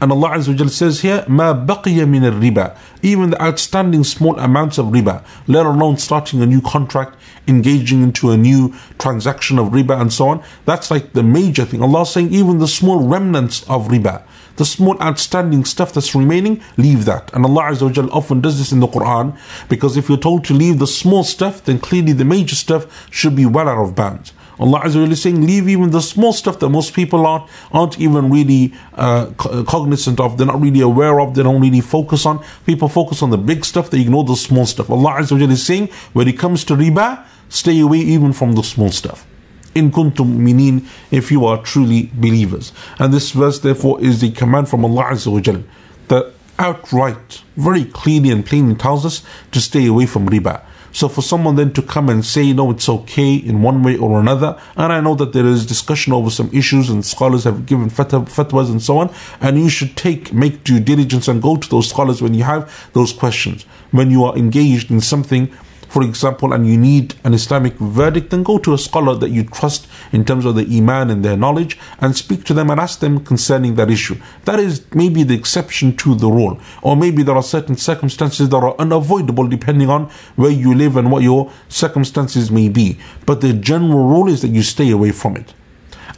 And 0.03 0.11
Allah 0.11 0.31
Azza 0.31 0.49
wa 0.49 0.55
Jal 0.55 0.69
says 0.69 1.03
here, 1.03 1.25
ما 1.29 1.53
بقي 1.65 2.05
من 2.05 2.25
الربا. 2.25 2.77
Even 3.03 3.31
the 3.31 3.41
outstanding 3.41 4.03
small 4.03 4.37
amounts 4.41 4.77
of 4.77 4.87
riba, 4.87 5.23
let 5.47 5.65
alone 5.65 5.97
starting 5.97 6.43
a 6.43 6.47
new 6.47 6.61
contract, 6.61 7.15
engaging 7.47 8.03
into 8.03 8.33
a 8.33 8.37
new 8.37 8.75
transaction 8.99 9.61
of 9.61 9.69
riba 9.69 10.01
and 10.01 10.13
so 10.13 10.27
on. 10.27 10.43
That's 10.65 10.91
like 10.91 11.13
the 11.13 11.23
major 11.23 11.65
thing. 11.65 11.83
Allah 11.83 12.03
is 12.03 12.11
saying 12.11 12.33
even 12.33 12.59
the 12.59 12.67
small 12.67 12.99
remnants 13.07 13.63
of 13.69 13.89
riba, 13.89 14.25
the 14.57 14.65
small 14.65 15.01
outstanding 15.01 15.65
stuff 15.65 15.93
that's 15.93 16.17
remaining, 16.17 16.61
leave 16.77 17.05
that. 17.05 17.33
And 17.33 17.45
Allah 17.45 17.71
Azza 17.71 17.83
wa 17.83 17.91
Jal 17.91 18.11
often 18.13 18.41
does 18.41 18.59
this 18.59 18.73
in 18.73 18.81
the 18.81 18.89
Quran 18.89 19.39
because 19.69 19.97
if 19.97 20.09
you're 20.09 20.19
told 20.19 20.45
to 20.47 20.53
leave 20.53 20.81
the 20.81 20.89
small 20.89 21.23
stuff, 21.23 21.63
then 21.63 21.79
clearly 21.79 22.13
the 22.13 22.25
major 22.25 22.57
stuff 22.57 23.09
should 23.09 23.37
be 23.37 23.47
well 23.47 23.69
out 23.69 23.79
of 23.79 23.95
bounds. 23.95 24.33
Allah 24.60 24.82
Azza 24.82 25.10
is 25.10 25.22
saying, 25.22 25.46
leave 25.46 25.70
even 25.70 25.92
the 25.92 26.02
small 26.02 26.34
stuff 26.34 26.60
that 26.60 26.70
most 26.70 26.94
people 26.94 27.26
aren't, 27.26 27.50
aren't 27.72 28.00
even 28.00 28.32
really 28.32 28.74
uh, 28.94 29.28
cognizant 29.38 30.20
of, 30.20 30.38
they're 30.38 30.48
not 30.48 30.60
really 30.60 30.82
aware 30.82 31.20
of, 31.20 31.36
they 31.36 31.44
don't 31.44 31.62
really 31.62 31.82
focus 31.82 32.26
on. 32.26 32.44
People 32.66 32.90
focus 32.90 33.22
on 33.22 33.30
the 33.30 33.38
big 33.38 33.64
stuff, 33.66 33.90
they 33.90 34.02
ignore 34.02 34.24
the 34.24 34.36
small 34.36 34.66
stuff. 34.66 34.90
Allah 34.90 35.20
Azza 35.20 35.50
is 35.50 35.66
saying, 35.66 35.90
when 36.14 36.28
it 36.28 36.40
comes 36.40 36.64
to 36.66 36.76
riba, 36.76 37.26
stay 37.50 37.80
away 37.80 38.00
even 38.00 38.34
from 38.34 38.54
the 38.54 38.64
small 38.64 38.90
stuff. 38.90 39.28
In 39.76 39.92
kuntum 39.92 40.38
minin, 40.38 40.88
if 41.12 41.32
you 41.32 41.46
are 41.46 41.62
truly 41.62 42.10
believers. 42.16 42.74
And 42.98 43.14
this 43.14 43.32
verse, 43.32 43.60
therefore, 43.60 44.02
is 44.02 44.22
the 44.22 44.32
command 44.32 44.70
from 44.70 44.84
Allah 44.84 45.12
Azza 45.12 45.64
that 46.08 46.34
outright, 46.58 47.44
very 47.56 47.86
clearly 47.86 48.32
and 48.32 48.46
plainly 48.46 48.74
tells 48.74 49.06
us 49.06 49.22
to 49.52 49.62
stay 49.62 49.86
away 49.86 50.08
from 50.08 50.28
riba. 50.28 50.64
So 50.98 51.08
for 51.08 51.22
someone 51.22 51.58
then 51.58 51.74
to 51.74 51.84
come 51.84 52.10
and 52.10 52.26
say, 52.26 52.54
no, 52.54 52.72
it's 52.72 52.90
okay 52.90 53.36
in 53.36 53.62
one 53.62 53.84
way 53.84 53.98
or 53.98 54.20
another, 54.20 54.60
and 54.76 54.92
I 54.92 55.00
know 55.00 55.14
that 55.14 55.32
there 55.32 55.46
is 55.46 55.64
discussion 55.64 56.12
over 56.12 56.32
some 56.32 56.50
issues 56.52 56.90
and 56.90 57.06
scholars 57.06 57.44
have 57.44 57.68
given 57.68 57.92
fatwas 57.92 58.72
and 58.72 58.82
so 58.82 58.98
on, 58.98 59.14
and 59.40 59.60
you 59.60 59.70
should 59.70 59.96
take, 59.96 60.34
make 60.34 60.64
due 60.64 60.80
diligence 60.80 61.28
and 61.28 61.40
go 61.40 61.56
to 61.56 61.70
those 61.70 61.88
scholars 61.88 62.20
when 62.20 62.34
you 62.34 62.46
have 62.46 62.90
those 62.94 63.14
questions. 63.14 63.64
When 63.92 64.10
you 64.10 64.24
are 64.24 64.36
engaged 64.36 64.90
in 64.90 65.02
something 65.02 65.56
for 65.90 66.04
example, 66.04 66.54
and 66.54 66.68
you 66.68 66.78
need 66.78 67.16
an 67.24 67.34
Islamic 67.34 67.74
verdict, 67.76 68.30
then 68.30 68.44
go 68.44 68.58
to 68.60 68.74
a 68.74 68.78
scholar 68.78 69.16
that 69.16 69.30
you 69.30 69.44
trust 69.44 69.88
in 70.12 70.26
terms 70.26 70.46
of 70.46 70.56
the 70.56 70.66
Iman 70.78 71.10
and 71.10 71.24
their 71.24 71.38
knowledge 71.38 71.78
and 72.00 72.16
speak 72.16 72.44
to 72.46 72.54
them 72.54 72.70
and 72.70 72.80
ask 72.80 73.00
them 73.00 73.24
concerning 73.24 73.76
that 73.76 73.90
issue. 73.90 74.16
That 74.46 74.60
is 74.60 74.86
maybe 74.94 75.24
the 75.24 75.36
exception 75.36 75.96
to 75.98 76.16
the 76.16 76.28
rule. 76.28 76.60
Or 76.82 76.96
maybe 76.96 77.24
there 77.24 77.36
are 77.36 77.44
certain 77.44 77.78
circumstances 77.78 78.50
that 78.50 78.58
are 78.58 78.76
unavoidable 78.78 79.48
depending 79.48 79.90
on 79.90 80.10
where 80.36 80.52
you 80.52 80.74
live 80.74 80.98
and 80.98 81.12
what 81.12 81.24
your 81.24 81.52
circumstances 81.70 82.52
may 82.52 82.70
be. 82.70 83.00
But 83.26 83.42
the 83.42 83.54
general 83.54 84.08
rule 84.08 84.28
is 84.28 84.42
that 84.42 84.50
you 84.50 84.64
stay 84.64 84.92
away 84.92 85.12
from 85.12 85.38
it. 85.38 85.54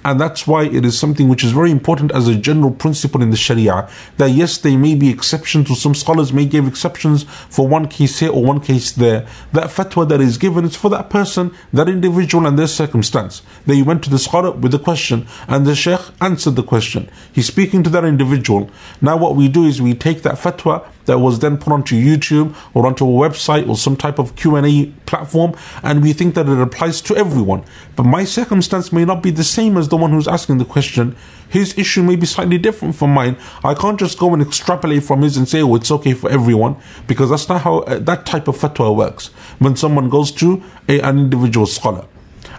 And 0.03 0.19
that's 0.19 0.47
why 0.47 0.63
it 0.63 0.85
is 0.85 0.97
something 0.97 1.27
which 1.27 1.43
is 1.43 1.51
very 1.51 1.71
important 1.71 2.12
as 2.12 2.27
a 2.27 2.35
general 2.35 2.71
principle 2.71 3.21
in 3.21 3.31
the 3.31 3.38
Sharia. 3.38 3.89
That 4.17 4.31
yes, 4.31 4.57
there 4.57 4.77
may 4.77 4.95
be 4.95 5.09
exceptions, 5.09 5.69
or 5.69 5.75
some 5.75 5.95
scholars 5.95 6.31
may 6.31 6.45
give 6.45 6.67
exceptions 6.67 7.23
for 7.23 7.67
one 7.67 7.88
case 7.88 8.19
here 8.19 8.31
or 8.31 8.43
one 8.43 8.62
case 8.62 8.91
there. 8.91 9.27
That 9.51 9.69
fatwa 9.69 10.07
that 10.07 10.21
is 10.21 10.38
given 10.38 10.65
is 10.65 10.75
for 10.75 10.89
that 10.89 11.09
person, 11.09 11.53
that 11.73 11.89
individual, 11.89 12.47
and 12.47 12.57
their 12.57 12.67
circumstance. 12.67 13.41
They 13.65 13.81
went 13.81 14.03
to 14.03 14.09
the 14.09 14.19
scholar 14.19 14.51
with 14.51 14.73
a 14.73 14.79
question, 14.79 15.27
and 15.47 15.65
the 15.65 15.75
sheikh 15.75 16.01
answered 16.21 16.55
the 16.55 16.63
question. 16.63 17.09
He's 17.33 17.47
speaking 17.47 17.83
to 17.83 17.89
that 17.89 18.05
individual. 18.05 18.69
Now, 19.01 19.17
what 19.17 19.35
we 19.35 19.47
do 19.49 19.65
is 19.65 19.81
we 19.81 19.93
take 19.93 20.21
that 20.21 20.35
fatwa 20.35 20.88
that 21.09 21.19
was 21.19 21.39
then 21.39 21.57
put 21.57 21.73
onto 21.73 21.95
YouTube 21.95 22.55
or 22.75 22.85
onto 22.85 23.03
a 23.03 23.29
website 23.29 23.67
or 23.67 23.75
some 23.75 23.97
type 23.97 24.19
of 24.19 24.35
Q&A 24.35 24.85
platform 25.07 25.55
and 25.81 26.03
we 26.03 26.13
think 26.13 26.35
that 26.35 26.47
it 26.47 26.59
applies 26.59 27.01
to 27.01 27.15
everyone. 27.17 27.63
But 27.95 28.03
my 28.03 28.23
circumstance 28.25 28.93
may 28.93 29.05
not 29.05 29.23
be 29.23 29.31
the 29.31 29.43
same 29.43 29.75
as 29.75 29.88
the 29.89 29.97
one 29.97 30.12
who's 30.12 30.28
asking 30.28 30.58
the 30.58 30.65
question. 30.65 31.15
His 31.49 31.78
issue 31.78 32.04
may 32.04 32.15
be 32.15 32.25
slightly 32.25 32.58
different 32.58 32.95
from 32.95 33.13
mine. 33.13 33.38
I 33.63 33.73
can't 33.73 33.99
just 33.99 34.19
go 34.19 34.34
and 34.34 34.41
extrapolate 34.41 35.04
from 35.04 35.21
his 35.21 35.36
and 35.38 35.47
say, 35.47 35.62
oh, 35.62 35.75
it's 35.75 35.91
okay 35.91 36.13
for 36.13 36.30
everyone 36.30 36.78
because 37.08 37.30
that's 37.30 37.49
not 37.49 37.62
how 37.62 37.80
uh, 37.80 37.99
that 37.99 38.25
type 38.25 38.47
of 38.47 38.58
fatwa 38.58 38.95
works. 38.95 39.28
When 39.58 39.75
someone 39.75 40.10
goes 40.10 40.32
to 40.34 40.63
a, 40.88 40.99
an 41.02 41.19
individual 41.19 41.65
scholar. 41.65 42.06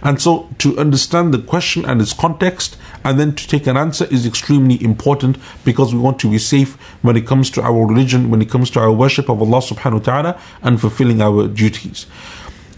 And 0.03 0.21
so 0.21 0.49
to 0.59 0.77
understand 0.77 1.33
the 1.33 1.39
question 1.39 1.85
and 1.85 2.01
its 2.01 2.13
context 2.13 2.75
and 3.03 3.19
then 3.19 3.35
to 3.35 3.47
take 3.47 3.67
an 3.67 3.77
answer 3.77 4.05
is 4.05 4.25
extremely 4.25 4.83
important 4.83 5.37
because 5.63 5.93
we 5.93 5.99
want 5.99 6.19
to 6.19 6.29
be 6.29 6.39
safe 6.39 6.73
when 7.03 7.15
it 7.15 7.27
comes 7.27 7.49
to 7.51 7.61
our 7.61 7.85
religion, 7.85 8.31
when 8.31 8.41
it 8.41 8.49
comes 8.49 8.69
to 8.71 8.79
our 8.79 8.91
worship 8.91 9.29
of 9.29 9.41
Allah 9.41 9.59
subhanahu 9.59 9.93
wa 9.93 9.99
ta'ala 9.99 10.41
and 10.63 10.81
fulfilling 10.81 11.21
our 11.21 11.47
duties. 11.47 12.07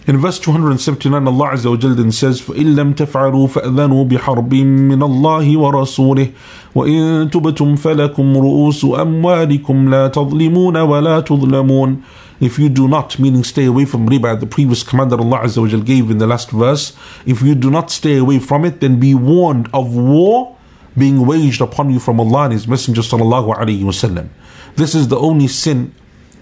In 0.06 0.16
verse 0.16 0.38
279, 0.38 1.26
Allah 1.26 1.50
Azza 1.52 1.70
wa 1.70 1.76
Jal 1.76 1.94
then 1.94 2.10
says, 2.10 2.40
فَإِن 2.40 2.74
لَمْ 2.74 2.94
تَفْعَلُوا 2.94 3.48
فَأْذَنُوا 3.48 4.08
بِحَرْبٍ 4.08 4.50
مِّنَ 4.50 5.02
اللَّهِ 5.02 5.56
وَرَسُولِهِ 5.56 6.32
وَإِن 6.74 7.30
تُبْتُمْ 7.30 7.76
فَلَكُمْ 7.76 8.36
رُؤُوسُ 8.36 8.84
أَمْوَالِكُمْ 8.84 9.88
لَا 9.90 10.08
تَظْلِمُونَ 10.08 10.76
وَلَا 10.76 11.20
تُظْلَمُونَ 11.20 12.02
if 12.40 12.58
you 12.58 12.68
do 12.68 12.86
not, 12.86 13.18
meaning 13.18 13.42
stay 13.42 13.64
away 13.64 13.84
from 13.84 14.08
riba, 14.08 14.38
the 14.38 14.46
previous 14.46 14.84
command 14.84 15.10
that 15.10 15.18
Allah 15.18 15.40
Azza 15.40 15.60
wa 15.60 15.84
gave 15.84 16.08
in 16.08 16.18
the 16.18 16.26
last 16.26 16.50
verse, 16.52 16.96
if 17.26 17.42
you 17.42 17.54
do 17.54 17.68
not 17.68 17.90
stay 17.90 18.16
away 18.16 18.38
from 18.38 18.64
it, 18.64 18.80
then 18.80 19.00
be 19.00 19.14
warned 19.14 19.68
of 19.74 19.96
war 19.96 20.56
being 20.96 21.26
waged 21.26 21.60
upon 21.60 21.90
you 21.90 21.98
from 21.98 22.20
Allah 22.20 22.44
and 22.44 22.52
His 22.52 22.68
Messenger 22.68 23.02
sallallahu 23.02 23.56
alaihi 23.56 23.82
wasallam. 23.82 24.28
This 24.76 24.94
is 24.94 25.08
the 25.08 25.18
only 25.18 25.48
sin 25.48 25.92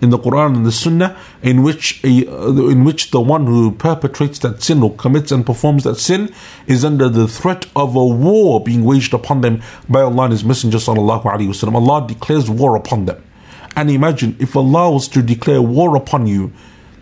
in 0.02 0.10
the 0.10 0.18
Quran 0.18 0.56
and 0.56 0.66
the 0.66 0.72
Sunnah 0.72 1.18
in 1.44 1.62
which 1.64 2.04
a, 2.04 2.28
in 2.70 2.84
which 2.84 3.12
the 3.12 3.22
one 3.22 3.46
who 3.46 3.72
perpetrates 3.72 4.40
that 4.40 4.62
sin 4.64 4.82
or 4.82 4.94
commits 4.96 5.32
and 5.32 5.46
performs 5.46 5.84
that 5.84 5.96
sin 5.96 6.34
is 6.68 6.84
under 6.84 7.08
the 7.08 7.28
threat 7.28 7.66
of 7.76 7.96
a 7.96 8.06
war 8.06 8.64
being 8.64 8.84
waged 8.84 9.14
upon 9.14 9.42
them 9.42 9.62
by 9.88 10.02
Allah 10.02 10.24
and 10.24 10.32
His 10.34 10.44
Messenger 10.44 10.80
sallallahu 10.80 11.24
alaihi 11.24 11.48
wasallam. 11.48 11.76
Allah 11.76 12.08
declares 12.08 12.50
war 12.50 12.76
upon 12.76 13.06
them. 13.06 13.24
And 13.76 13.90
imagine 13.90 14.36
if 14.40 14.56
Allah 14.56 14.92
was 14.92 15.08
to 15.10 15.22
declare 15.22 15.62
war 15.62 15.96
upon 15.96 16.28
you, 16.28 16.52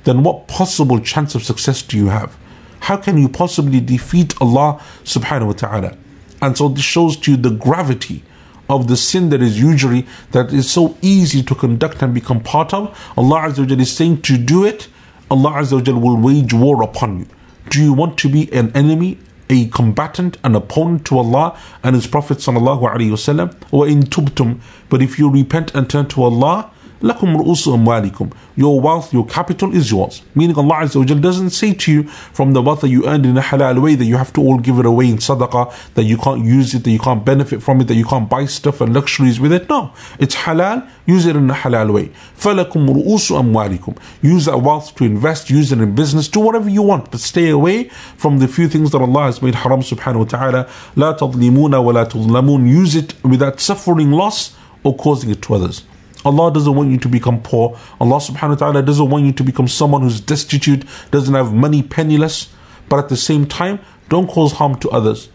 then 0.04 0.24
what 0.24 0.48
possible 0.48 1.00
chance 1.00 1.36
of 1.36 1.44
success 1.44 1.82
do 1.82 1.98
you 1.98 2.08
have? 2.08 2.38
How 2.82 2.98
can 2.98 3.18
you 3.18 3.30
possibly 3.30 3.80
defeat 3.80 4.40
Allah 4.42 4.82
subhanahu 5.04 5.48
wa 5.48 5.54
ta'ala? 5.54 5.98
And 6.42 6.58
so 6.58 6.70
this 6.70 6.84
shows 6.84 7.18
to 7.18 7.32
you 7.32 7.38
the 7.38 7.50
gravity 7.52 8.24
of 8.70 8.88
the 8.88 8.96
sin 8.96 9.30
that 9.30 9.42
is 9.42 9.60
usually 9.60 10.06
that 10.32 10.54
is 10.54 10.70
so 10.70 10.96
easy 11.02 11.44
to 11.44 11.56
conduct 11.56 12.02
and 12.02 12.14
become 12.14 12.42
part 12.42 12.74
of. 12.74 12.98
Allah 13.18 13.42
Azza 13.42 13.80
is 13.80 13.92
saying 13.92 14.22
to 14.24 14.38
do 14.38 14.64
it, 14.64 14.88
Allah 15.32 15.52
Azza 15.54 16.02
will 16.02 16.18
wage 16.18 16.54
war 16.54 16.82
upon 16.84 17.20
you. 17.20 17.28
Do 17.70 17.84
you 17.84 17.94
want 17.94 18.18
to 18.20 18.30
be 18.30 18.52
an 18.54 18.72
enemy 18.76 19.18
a 19.50 19.68
combatant, 19.70 20.38
an 20.44 20.56
opponent 20.56 21.06
to 21.06 21.18
Allah 21.18 21.60
and 21.84 21.96
His 21.96 22.08
Prophet 22.08 22.38
sallallahu 22.38 22.82
alaihi 22.82 23.10
wasallam. 23.10 23.56
Or 23.72 23.88
in 23.88 24.04
tubtum, 24.04 24.60
but 24.90 25.02
if 25.02 25.18
you 25.18 25.30
repent 25.30 25.74
and 25.74 25.90
turn 25.90 26.08
to 26.10 26.24
Allah, 26.24 26.72
لَكُمْ 27.05 27.37
رُؤُسُ 27.37 27.69
أَمْوَالِكُمْ 27.69 28.33
Your 28.57 28.81
wealth, 28.81 29.13
your 29.13 29.27
capital 29.27 29.75
is 29.75 29.91
yours. 29.91 30.23
Meaning 30.35 30.57
Allah 30.57 30.77
Azza 30.85 30.97
wa 30.97 31.21
doesn't 31.21 31.51
say 31.51 31.75
to 31.75 31.93
you 31.93 32.05
from 32.05 32.53
the 32.55 32.63
wealth 32.63 32.81
that 32.81 32.89
you 32.89 33.07
earned 33.07 33.27
in 33.27 33.37
a 33.37 33.43
halal 33.43 33.83
way 33.83 33.95
that 33.95 34.07
you 34.07 34.17
have 34.17 34.33
to 34.33 34.41
all 34.41 34.59
give 34.59 34.79
it 34.79 34.87
away 34.87 35.11
in 35.11 35.19
sadaqah, 35.19 35.93
that 35.95 36.05
you 36.05 36.17
can't 36.17 36.45
use 36.47 36.75
it, 36.75 36.85
that 36.85 36.91
you 36.91 36.99
can't 36.99 37.23
benefit 37.23 37.63
from 37.63 37.83
it, 37.83 37.89
that 37.89 37.95
you 37.95 38.07
can't 38.07 38.31
buy 38.31 38.47
stuff 38.47 38.81
and 38.81 38.95
luxuries 38.95 39.39
with 39.39 39.53
it. 39.53 39.69
No. 39.69 39.93
It's 40.19 40.35
halal, 40.35 40.89
use 41.05 41.27
it 41.27 41.37
in 41.37 41.51
a 41.51 41.53
halal 41.53 41.93
way. 41.93 42.11
فَلَكُمْ 42.39 42.89
رُؤُسُ 42.89 43.43
أَمْوَالِكُمْ 43.43 43.99
Use 44.23 44.47
that 44.47 44.63
wealth 44.63 44.95
to 44.95 45.05
invest, 45.05 45.51
use 45.51 45.73
it 45.73 45.81
in 45.81 45.95
business, 45.95 46.27
do 46.29 46.41
whatever 46.41 46.71
you 46.71 46.81
want, 46.81 47.11
but 47.11 47.21
stay 47.21 47.51
away 47.51 47.91
from 48.17 48.39
the 48.39 48.49
few 48.49 48.67
things 48.67 48.93
that 48.93 49.03
Allah 49.03 49.25
has 49.25 49.43
made 49.43 49.57
haram 49.57 49.81
subhanahu 49.81 50.21
wa 50.21 50.25
ta'ala. 50.25 50.65
لَا 50.97 51.19
تَظْلِمُونَ 51.19 51.73
وَلَا 51.73 52.09
تُظْلَمُونَ 52.11 52.67
Use 52.67 52.95
it 52.97 53.23
without 53.23 53.61
suffering 53.61 54.11
loss 54.11 54.57
or 54.83 54.97
causing 54.97 55.29
it 55.29 55.43
to 55.43 55.55
others. 55.55 55.85
Allah 56.26 56.52
doesn't 56.54 56.76
want 56.76 56.92
you 56.92 56.98
to 56.98 57.08
become 57.08 57.42
poor. 57.42 57.78
Allah 58.00 58.18
subhanahu 58.18 58.50
wa 58.50 58.56
ta'ala 58.56 58.84
doesn't 58.84 59.10
want 59.10 59.26
you 59.26 59.32
to 59.32 59.44
become 59.44 59.68
someone 59.68 60.02
who's 60.02 60.20
destitute, 60.20 60.86
doesn't 61.12 61.34
have 61.34 61.54
money, 61.54 61.82
penniless. 61.82 62.50
But 62.90 63.00
at 63.00 63.10
the 63.10 63.18
same 63.18 63.46
time, 63.46 63.80
don't 64.10 64.28
cause 64.28 64.54
harm 64.54 64.76
to 64.80 64.90
others. 64.90 65.30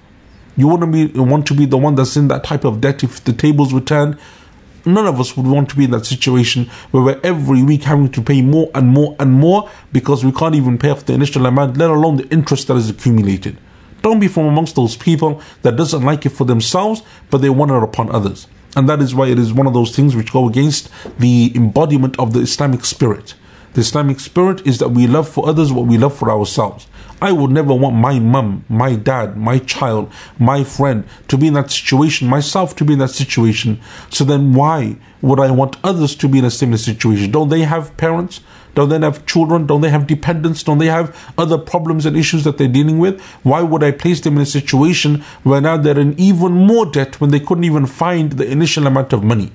You 0.56 0.68
wouldn't 0.68 0.92
be, 0.92 1.06
want 1.18 1.46
to 1.46 1.54
be 1.54 1.66
the 1.66 1.78
one 1.78 1.94
that's 1.94 2.16
in 2.16 2.28
that 2.28 2.44
type 2.44 2.64
of 2.64 2.80
debt 2.80 3.02
if 3.02 3.24
the 3.24 3.32
tables 3.32 3.72
were 3.72 3.80
turned. 3.80 4.18
None 4.86 5.06
of 5.06 5.18
us 5.18 5.36
would 5.36 5.46
want 5.46 5.70
to 5.70 5.76
be 5.76 5.84
in 5.84 5.92
that 5.92 6.04
situation 6.04 6.66
where 6.90 7.02
we're 7.02 7.20
every 7.24 7.62
week 7.62 7.84
having 7.84 8.10
to 8.12 8.20
pay 8.20 8.42
more 8.42 8.70
and 8.74 8.88
more 8.88 9.16
and 9.18 9.32
more 9.32 9.70
because 9.92 10.24
we 10.24 10.32
can't 10.32 10.54
even 10.54 10.76
pay 10.76 10.90
off 10.90 11.06
the 11.06 11.14
initial 11.14 11.46
amount, 11.46 11.78
let 11.78 11.88
alone 11.88 12.16
the 12.16 12.28
interest 12.28 12.68
that 12.68 12.76
is 12.76 12.90
accumulated. 12.90 13.56
Don't 14.02 14.20
be 14.20 14.28
from 14.28 14.44
amongst 14.44 14.76
those 14.76 14.96
people 14.96 15.40
that 15.62 15.76
doesn't 15.76 16.02
like 16.02 16.26
it 16.26 16.30
for 16.30 16.44
themselves, 16.44 17.02
but 17.30 17.38
they 17.38 17.48
want 17.48 17.70
it 17.70 17.82
upon 17.82 18.10
others. 18.10 18.46
And 18.76 18.88
that 18.88 19.00
is 19.00 19.14
why 19.14 19.28
it 19.28 19.38
is 19.38 19.52
one 19.52 19.66
of 19.66 19.74
those 19.74 19.94
things 19.94 20.16
which 20.16 20.32
go 20.32 20.48
against 20.48 20.90
the 21.18 21.52
embodiment 21.54 22.18
of 22.18 22.32
the 22.32 22.40
Islamic 22.40 22.84
spirit. 22.84 23.34
The 23.74 23.80
Islamic 23.80 24.20
spirit 24.20 24.66
is 24.66 24.78
that 24.78 24.90
we 24.90 25.06
love 25.06 25.28
for 25.28 25.48
others 25.48 25.72
what 25.72 25.86
we 25.86 25.98
love 25.98 26.16
for 26.16 26.30
ourselves. 26.30 26.86
I 27.20 27.32
would 27.32 27.50
never 27.50 27.74
want 27.74 27.96
my 27.96 28.18
mum, 28.18 28.64
my 28.68 28.96
dad, 28.96 29.36
my 29.36 29.58
child, 29.58 30.12
my 30.38 30.62
friend 30.62 31.04
to 31.28 31.38
be 31.38 31.46
in 31.46 31.54
that 31.54 31.70
situation, 31.70 32.28
myself 32.28 32.76
to 32.76 32.84
be 32.84 32.92
in 32.92 32.98
that 32.98 33.10
situation. 33.10 33.80
So 34.10 34.24
then 34.24 34.52
why 34.52 34.96
would 35.22 35.40
I 35.40 35.50
want 35.50 35.76
others 35.82 36.14
to 36.16 36.28
be 36.28 36.38
in 36.38 36.44
a 36.44 36.50
similar 36.50 36.78
situation? 36.78 37.30
Don't 37.30 37.48
they 37.48 37.62
have 37.62 37.96
parents? 37.96 38.40
Don't 38.74 38.88
they 38.88 38.98
have 38.98 39.24
children? 39.26 39.66
Don't 39.66 39.80
they 39.80 39.90
have 39.90 40.06
dependents? 40.06 40.62
Don't 40.62 40.78
they 40.78 40.86
have 40.86 41.16
other 41.38 41.58
problems 41.58 42.06
and 42.06 42.16
issues 42.16 42.44
that 42.44 42.58
they're 42.58 42.68
dealing 42.68 42.98
with? 42.98 43.20
Why 43.42 43.62
would 43.62 43.82
I 43.82 43.92
place 43.92 44.20
them 44.20 44.36
in 44.36 44.42
a 44.42 44.46
situation 44.46 45.22
where 45.42 45.60
now 45.60 45.76
they're 45.76 45.98
in 45.98 46.18
even 46.18 46.52
more 46.52 46.86
debt 46.86 47.20
when 47.20 47.30
they 47.30 47.40
couldn't 47.40 47.64
even 47.64 47.86
find 47.86 48.32
the 48.32 48.50
initial 48.50 48.86
amount 48.86 49.12
of 49.12 49.22
money? 49.22 49.52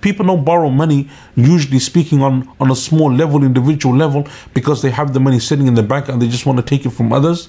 People 0.00 0.26
don't 0.26 0.44
borrow 0.44 0.68
money, 0.68 1.08
usually 1.34 1.78
speaking, 1.78 2.20
on, 2.20 2.48
on 2.60 2.70
a 2.70 2.76
small 2.76 3.10
level, 3.10 3.42
individual 3.42 3.96
level, 3.96 4.28
because 4.52 4.82
they 4.82 4.90
have 4.90 5.14
the 5.14 5.20
money 5.20 5.40
sitting 5.40 5.66
in 5.66 5.74
the 5.74 5.82
bank 5.82 6.08
and 6.08 6.20
they 6.20 6.28
just 6.28 6.44
want 6.44 6.58
to 6.58 6.62
take 6.62 6.84
it 6.84 6.90
from 6.90 7.12
others. 7.12 7.48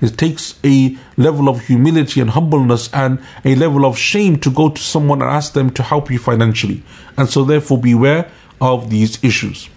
It 0.00 0.16
takes 0.16 0.58
a 0.64 0.96
level 1.16 1.48
of 1.48 1.66
humility 1.66 2.20
and 2.20 2.30
humbleness 2.30 2.88
and 2.92 3.18
a 3.44 3.56
level 3.56 3.84
of 3.84 3.98
shame 3.98 4.38
to 4.40 4.50
go 4.50 4.68
to 4.68 4.80
someone 4.80 5.20
and 5.20 5.30
ask 5.30 5.54
them 5.54 5.70
to 5.70 5.82
help 5.82 6.08
you 6.08 6.20
financially. 6.20 6.84
And 7.16 7.28
so, 7.28 7.44
therefore, 7.44 7.78
beware 7.78 8.30
of 8.60 8.90
these 8.90 9.22
issues. 9.24 9.68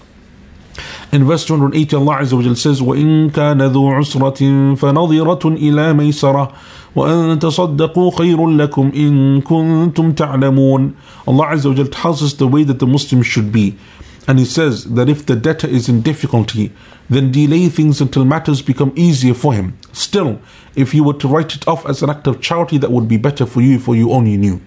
In 1.13 1.25
verse 1.25 1.45
280, 1.47 1.97
Allah 1.97 2.19
Azza 2.19 2.37
wa 2.37 2.55
says, 2.55 2.81
وَإِن 2.81 3.31
كَانَ 3.31 3.61
ذُو 3.73 3.93
عُسْرَةٍ 3.93 4.77
فَنَظِرَةٌ 4.77 5.59
إِلَى 5.59 5.95
مَيْسَرَةٍ 5.95 6.53
وأن 6.97 7.39
تصدقوا 7.39 8.11
خير 8.19 8.47
لكم 8.47 8.93
إن 8.97 9.41
كنتم 9.41 10.13
تعلمون 10.13 10.95
Allah 11.29 11.47
Azza 11.53 11.77
wa 11.77 11.85
tells 11.91 12.23
us 12.23 12.33
the 12.33 12.49
way 12.49 12.65
that 12.65 12.79
the 12.79 12.87
Muslim 12.87 13.23
should 13.23 13.53
be. 13.53 13.77
And 14.27 14.39
he 14.39 14.45
says 14.45 14.85
that 14.85 15.09
if 15.09 15.27
the 15.27 15.37
debtor 15.37 15.69
is 15.69 15.89
in 15.89 16.01
difficulty, 16.01 16.73
then 17.09 17.31
delay 17.31 17.69
things 17.69 18.01
until 18.01 18.25
matters 18.25 18.63
become 18.63 18.93
easier 18.97 19.35
for 19.35 19.53
him. 19.53 19.79
Still, 19.93 20.41
if 20.75 20.95
you 20.95 21.05
were 21.05 21.15
to 21.15 21.29
write 21.29 21.55
it 21.55 21.69
off 21.69 21.87
as 21.87 22.03
an 22.03 22.11
act 22.11 22.27
of 22.27 22.41
charity, 22.41 22.79
that 22.79 22.91
would 22.91 23.07
be 23.07 23.19
better 23.19 23.47
for 23.47 23.61
you 23.61 23.77
if 23.77 23.87
you 23.87 24.11
only 24.11 24.37
knew. 24.37 24.61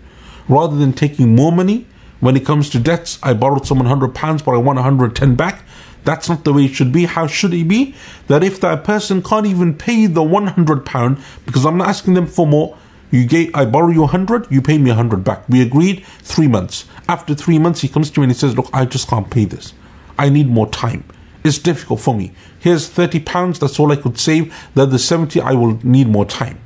Rather 0.47 0.78
than 0.78 0.93
taking 0.93 1.36
more 1.36 1.52
money, 1.52 1.86
when 2.21 2.38
it 2.38 2.45
comes 2.45 2.69
to 2.69 2.80
debts, 2.80 3.19
I 3.21 3.34
borrowed 3.34 3.65
someone 3.65 3.88
100 3.88 4.15
pounds, 4.15 4.41
but 4.41 4.52
I 4.52 4.58
want 4.58 4.78
110 4.78 5.36
back. 5.36 5.63
That's 6.05 6.29
not 6.29 6.45
the 6.45 6.53
way 6.53 6.67
it 6.67 6.75
should 6.75 6.93
be. 6.93 7.05
How 7.05 7.27
should 7.27 7.55
it 7.55 7.67
be? 7.67 7.95
That 8.27 8.45
if 8.45 8.61
that 8.61 8.85
person 8.85 9.23
can't 9.23 9.47
even 9.47 9.75
pay 9.75 10.07
the 10.07 10.23
100 10.23 10.85
pound, 10.85 11.19
because 11.47 11.64
I'm 11.64 11.79
not 11.79 11.88
asking 11.88 12.14
them 12.14 12.27
for 12.27 12.47
more, 12.47 12.77
you 13.11 13.27
gave, 13.27 13.55
I 13.55 13.64
borrow 13.64 13.90
you 13.90 14.01
100, 14.01 14.51
you 14.51 14.61
pay 14.61 14.77
me 14.79 14.90
100 14.90 15.23
back. 15.23 15.49
We 15.49 15.62
agreed 15.62 16.05
three 16.23 16.49
months. 16.49 16.87
After 17.09 17.35
three 17.35 17.59
months, 17.59 17.81
he 17.81 17.88
comes 17.88 18.11
to 18.11 18.21
me 18.21 18.25
and 18.25 18.33
he 18.33 18.38
says, 18.38 18.57
Look, 18.57 18.69
I 18.73 18.85
just 18.87 19.09
can't 19.09 19.31
pay 19.31 19.45
this. 19.45 19.73
I 20.19 20.29
need 20.29 20.49
more 20.49 20.69
time. 20.69 21.05
It's 21.45 21.59
difficult 21.59 22.01
for 22.01 22.14
me. 22.14 22.33
Here's 22.59 22.88
30 22.88 23.21
pounds, 23.21 23.59
that's 23.59 23.79
all 23.79 23.93
I 23.93 23.97
could 23.97 24.19
save. 24.19 24.55
The 24.75 24.83
other 24.83 24.99
70, 24.99 25.40
I 25.40 25.53
will 25.53 25.79
need 25.85 26.09
more 26.09 26.25
time. 26.25 26.59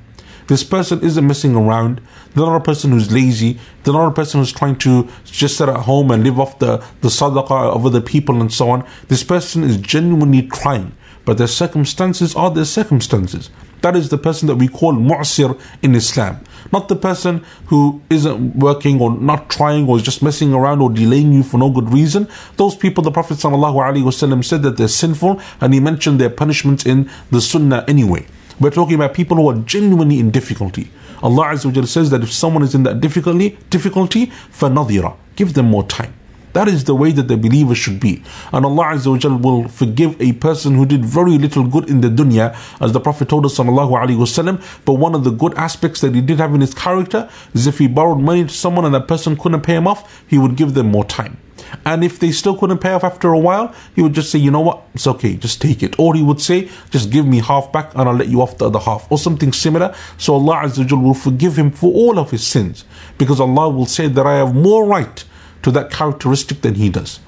This 0.48 0.64
person 0.64 1.02
isn't 1.02 1.26
messing 1.26 1.54
around. 1.54 2.00
They're 2.34 2.44
not 2.44 2.56
a 2.56 2.64
person 2.64 2.90
who's 2.90 3.12
lazy. 3.12 3.58
They're 3.84 3.92
not 3.92 4.08
a 4.08 4.14
person 4.14 4.40
who's 4.40 4.52
trying 4.52 4.76
to 4.78 5.08
just 5.24 5.58
sit 5.58 5.68
at 5.68 5.80
home 5.80 6.11
and 6.11 6.24
live 6.24 6.40
off 6.40 6.58
the, 6.58 6.78
the 7.02 7.08
sadaqah 7.08 7.74
of 7.74 7.84
other 7.84 8.00
people 8.00 8.40
and 8.40 8.52
so 8.52 8.70
on. 8.70 8.87
This 9.08 9.22
person 9.22 9.62
is 9.62 9.76
genuinely 9.76 10.42
trying. 10.48 10.94
But 11.26 11.37
their 11.37 11.46
circumstances 11.46 12.34
are 12.34 12.50
their 12.50 12.64
circumstances. 12.64 13.50
That 13.82 13.94
is 13.94 14.08
the 14.08 14.16
person 14.16 14.48
that 14.48 14.56
we 14.56 14.68
call 14.68 14.94
mu'sir 14.94 15.61
in 15.82 15.94
Islam. 15.94 16.40
Not 16.72 16.88
the 16.88 16.96
person 16.96 17.44
who 17.66 18.00
isn't 18.08 18.56
working 18.56 19.02
or 19.02 19.11
not 19.11 19.50
trying 19.50 19.87
or 19.87 19.98
is 19.98 20.02
just 20.02 20.22
messing 20.22 20.54
around 20.54 20.80
or 20.80 20.88
delaying 20.88 21.34
you 21.34 21.42
for 21.42 21.58
no 21.58 21.70
good 21.70 21.92
reason. 21.92 22.26
Those 22.56 22.74
people, 22.74 23.04
the 23.04 23.11
Prophet 23.11 23.37
ﷺ 23.37 24.44
said 24.44 24.62
that 24.62 24.78
they're 24.78 24.88
sinful 24.88 25.42
and 25.61 25.74
he 25.74 25.80
mentioned 25.80 26.18
their 26.18 26.30
punishments 26.30 26.87
in 26.87 27.11
the 27.30 27.42
Sunnah 27.42 27.84
anyway. 27.87 28.26
We're 28.59 28.69
talking 28.69 28.95
about 28.95 29.13
people 29.13 29.38
who 29.38 29.49
are 29.49 29.55
genuinely 29.55 30.19
in 30.19 30.31
difficulty. 30.31 30.89
Allah 31.21 31.47
Azza 31.47 31.75
wa 31.75 31.86
says 31.86 32.09
that 32.12 32.21
if 32.21 32.31
someone 32.31 32.63
is 32.63 32.75
in 32.75 32.83
that 32.83 33.01
difficulty, 33.01 33.57
difficulty, 33.69 34.27
فَنَظِرَ 34.27 35.15
Give 35.36 35.53
them 35.53 35.67
more 35.67 35.83
time. 35.83 36.13
That 36.58 36.66
is 36.66 36.82
the 36.82 36.94
way 36.96 37.12
that 37.12 37.28
the 37.28 37.36
believer 37.36 37.76
should 37.76 38.00
be. 38.00 38.20
And 38.52 38.66
Allah 38.66 38.86
Azza 38.86 39.40
will 39.40 39.68
forgive 39.68 40.20
a 40.20 40.32
person 40.32 40.74
who 40.74 40.86
did 40.86 41.04
very 41.04 41.38
little 41.38 41.62
good 41.62 41.88
in 41.88 42.00
the 42.00 42.08
dunya, 42.08 42.56
as 42.80 42.90
the 42.90 42.98
Prophet 42.98 43.28
told 43.28 43.46
us, 43.46 43.56
wasallam. 43.58 44.60
But 44.84 44.94
one 44.94 45.14
of 45.14 45.22
the 45.22 45.30
good 45.30 45.54
aspects 45.54 46.00
that 46.00 46.16
he 46.16 46.20
did 46.20 46.40
have 46.40 46.56
in 46.56 46.60
his 46.60 46.74
character 46.74 47.30
is 47.54 47.68
if 47.68 47.78
he 47.78 47.86
borrowed 47.86 48.18
money 48.18 48.42
to 48.42 48.50
someone 48.52 48.84
and 48.84 48.92
that 48.92 49.06
person 49.06 49.36
couldn't 49.36 49.60
pay 49.60 49.76
him 49.76 49.86
off, 49.86 50.24
he 50.26 50.36
would 50.36 50.56
give 50.56 50.74
them 50.74 50.90
more 50.90 51.04
time. 51.04 51.38
And 51.86 52.02
if 52.02 52.18
they 52.18 52.32
still 52.32 52.56
couldn't 52.58 52.78
pay 52.78 52.90
off 52.90 53.04
after 53.04 53.32
a 53.32 53.38
while, 53.38 53.72
he 53.94 54.02
would 54.02 54.14
just 54.14 54.32
say, 54.32 54.40
you 54.40 54.50
know 54.50 54.62
what, 54.62 54.82
it's 54.94 55.06
okay, 55.06 55.36
just 55.36 55.62
take 55.62 55.84
it. 55.84 55.96
Or 55.96 56.16
he 56.16 56.24
would 56.24 56.40
say, 56.40 56.68
just 56.90 57.12
give 57.12 57.24
me 57.24 57.38
half 57.38 57.70
back 57.70 57.94
and 57.94 58.08
I'll 58.08 58.16
let 58.16 58.26
you 58.26 58.42
off 58.42 58.58
the 58.58 58.66
other 58.66 58.80
half. 58.80 59.06
Or 59.12 59.18
something 59.18 59.52
similar. 59.52 59.94
So 60.16 60.34
Allah 60.34 60.62
Azza 60.64 60.90
will 61.00 61.14
forgive 61.14 61.56
him 61.56 61.70
for 61.70 61.92
all 61.94 62.18
of 62.18 62.32
his 62.32 62.44
sins. 62.44 62.84
Because 63.16 63.38
Allah 63.38 63.68
will 63.68 63.86
say 63.86 64.08
that 64.08 64.26
I 64.26 64.38
have 64.38 64.56
more 64.56 64.84
right 64.84 65.24
to 65.62 65.70
that 65.72 65.90
characteristic 65.90 66.62
than 66.62 66.74
he 66.74 66.88
does. 66.88 67.20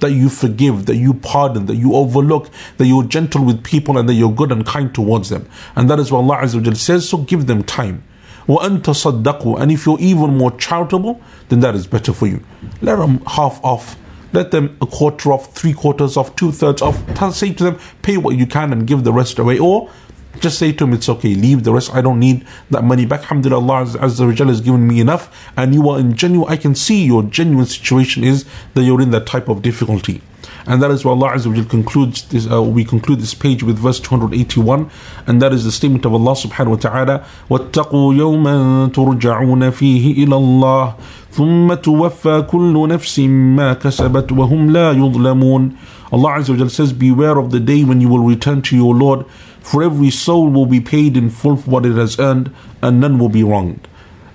That 0.00 0.12
you 0.12 0.28
forgive, 0.28 0.86
that 0.86 0.96
you 0.96 1.14
pardon, 1.14 1.66
that 1.66 1.76
you 1.76 1.94
overlook, 1.94 2.48
that 2.78 2.86
you're 2.86 3.04
gentle 3.04 3.44
with 3.44 3.62
people 3.62 3.98
and 3.98 4.08
that 4.08 4.14
you're 4.14 4.32
good 4.32 4.50
and 4.50 4.64
kind 4.64 4.94
towards 4.94 5.28
them. 5.28 5.48
And 5.76 5.90
that 5.90 5.98
is 5.98 6.10
what 6.10 6.20
Allah 6.20 6.38
Azza 6.38 6.76
says, 6.76 7.08
so 7.08 7.18
give 7.18 7.46
them 7.46 7.62
time. 7.62 8.02
وَأَن 8.46 8.82
تَصَدَّقُوا 8.82 9.60
And 9.60 9.70
if 9.70 9.86
you're 9.86 10.00
even 10.00 10.36
more 10.36 10.50
charitable, 10.56 11.20
then 11.50 11.60
that 11.60 11.74
is 11.74 11.86
better 11.86 12.12
for 12.12 12.26
you. 12.26 12.42
Let 12.80 12.96
them 12.96 13.20
half 13.26 13.62
off. 13.62 13.96
Let 14.32 14.52
them 14.52 14.76
a 14.80 14.86
quarter 14.86 15.32
off, 15.32 15.54
three 15.54 15.72
quarters 15.72 16.16
off, 16.16 16.34
two 16.36 16.50
thirds 16.52 16.82
off. 16.82 17.34
Say 17.34 17.52
to 17.52 17.64
them, 17.64 17.78
pay 18.02 18.16
what 18.16 18.36
you 18.36 18.46
can 18.46 18.72
and 18.72 18.86
give 18.86 19.04
the 19.04 19.12
rest 19.12 19.38
away. 19.38 19.58
Or 19.58 19.90
just 20.39 20.59
say 20.59 20.71
to 20.73 20.83
him, 20.83 20.93
it's 20.93 21.09
okay, 21.09 21.33
leave 21.33 21.63
the 21.63 21.73
rest. 21.73 21.93
I 21.93 22.01
don't 22.01 22.19
need 22.19 22.45
that 22.69 22.83
money 22.83 23.05
back. 23.05 23.21
Alhamdulillah, 23.21 23.61
Allah 23.61 23.85
Azza 23.85 24.39
wa 24.39 24.47
has 24.47 24.61
given 24.61 24.87
me 24.87 24.99
enough. 24.99 25.35
And 25.55 25.73
you 25.73 25.89
are 25.89 25.99
in 25.99 26.15
genuine, 26.15 26.51
I 26.51 26.57
can 26.57 26.75
see 26.75 27.05
your 27.05 27.23
genuine 27.23 27.65
situation 27.65 28.23
is 28.23 28.45
that 28.73 28.83
you're 28.83 29.01
in 29.01 29.11
that 29.11 29.25
type 29.25 29.47
of 29.47 29.61
difficulty. 29.61 30.21
And 30.67 30.81
that 30.81 30.91
is 30.91 31.05
why 31.05 31.11
Allah 31.11 31.31
Azza 31.31 31.55
wa 31.55 31.63
concludes 31.69 32.27
this, 32.29 32.49
uh, 32.51 32.61
we 32.61 32.83
conclude 32.83 33.19
this 33.21 33.33
page 33.33 33.63
with 33.63 33.77
verse 33.77 33.99
281. 33.99 34.89
And 35.27 35.41
that 35.41 35.53
is 35.53 35.63
the 35.63 35.71
statement 35.71 36.05
of 36.05 36.13
Allah 36.13 36.33
subhanahu 36.33 36.69
wa 36.69 36.75
ta'ala, 36.75 37.25
وَاتَّقُوا 37.49 38.15
يَوْمًا 38.15 38.91
تُرْجَعُونَ 38.93 39.71
فِيهِ 39.71 40.15
إِلَى 40.17 40.27
اللَّهِ 40.27 40.95
ثم 41.35 41.73
توفى 41.73 42.47
كل 42.49 42.87
نفس 42.87 43.19
ما 43.19 43.73
كسبت 43.73 44.31
وهم 44.31 44.71
لا 44.71 44.91
يظلمون 44.91 45.75
Allah 46.13 46.39
Azza 46.39 46.57
wa 46.57 46.67
says, 46.69 46.93
Beware 46.93 47.37
of 47.37 47.51
the 47.51 47.59
day 47.59 47.83
when 47.83 47.99
you 47.99 48.07
will 48.07 48.23
return 48.23 48.61
to 48.61 48.75
your 48.75 48.95
Lord, 48.95 49.25
for 49.70 49.84
every 49.84 50.10
soul 50.10 50.50
will 50.50 50.66
be 50.66 50.80
paid 50.80 51.16
in 51.16 51.30
full 51.30 51.56
for 51.56 51.70
what 51.70 51.86
it 51.86 51.94
has 51.94 52.18
earned, 52.18 52.52
and 52.82 53.00
none 53.00 53.20
will 53.20 53.28
be 53.28 53.44
wronged. 53.44 53.86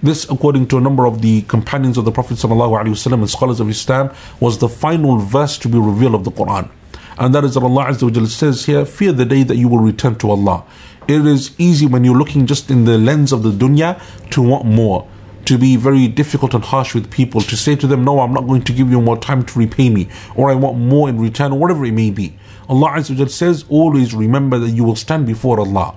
This, 0.02 0.24
according 0.30 0.67
to 0.67 0.78
a 0.78 0.82
number 0.82 1.06
of 1.06 1.21
the 1.21 1.41
companions 1.41 1.98
of 1.98 2.06
the 2.06 2.12
Prophet 2.12 2.38
ﷺ 2.38 3.13
and 3.13 3.30
scholars 3.30 3.60
of 3.60 3.69
Islam, 3.69 4.13
was 4.39 4.60
the 4.60 4.69
final 4.69 5.17
verse 5.17 5.58
to 5.58 5.67
be 5.67 5.78
revealed 5.78 6.15
of 6.15 6.24
the 6.24 6.32
Quran. 6.32 6.69
And 7.17 7.36
that 7.36 7.43
is 7.43 7.56
that 7.56 7.63
Allah 7.63 7.88
Azza 7.88 8.28
says 8.28 8.65
here, 8.65 8.86
Fear 8.86 9.12
the 9.12 9.26
day 9.26 9.43
that 9.43 9.58
you 9.58 9.67
will 9.67 9.80
return 9.80 10.15
to 10.19 10.32
Allah. 10.32 10.63
It 11.06 11.26
is 11.26 11.54
easy 11.58 11.86
when 11.86 12.06
you're 12.06 12.17
looking 12.17 12.45
just 12.45 12.71
in 12.71 12.86
the 12.86 12.98
lens 12.98 13.34
of 13.34 13.43
the 13.43 13.52
dunya 13.52 14.02
to 14.30 14.41
want 14.41 14.63
more 14.63 15.06
to 15.45 15.58
be 15.58 15.76
very 15.76 16.08
difficult 16.08 16.54
and 16.54 16.63
harsh 16.63 16.95
with 16.95 17.12
people, 17.12 17.41
to 17.41 17.58
say 17.58 17.76
to 17.76 17.88
them, 17.88 18.06
No, 18.06 18.21
I'm 18.21 18.34
not 18.34 18.48
going 18.48 18.63
to 18.63 18.71
give 18.71 18.89
you 18.89 19.02
more 19.02 19.17
time 19.17 19.43
to 19.43 19.60
repay 19.60 19.89
me, 19.89 20.08
or 20.36 20.50
I 20.50 20.56
want 20.56 20.78
more 20.78 21.10
in 21.10 21.19
return, 21.19 21.52
or 21.52 21.60
whatever 21.60 21.84
it 21.84 21.91
may 21.91 22.10
be. 22.10 22.38
Allah 22.67 22.91
Azza 22.97 23.30
says, 23.30 23.65
Always 23.69 24.13
remember 24.13 24.58
that 24.60 24.69
you 24.71 24.84
will 24.84 24.95
stand 24.95 25.25
before 25.25 25.60
Allah. 25.60 25.95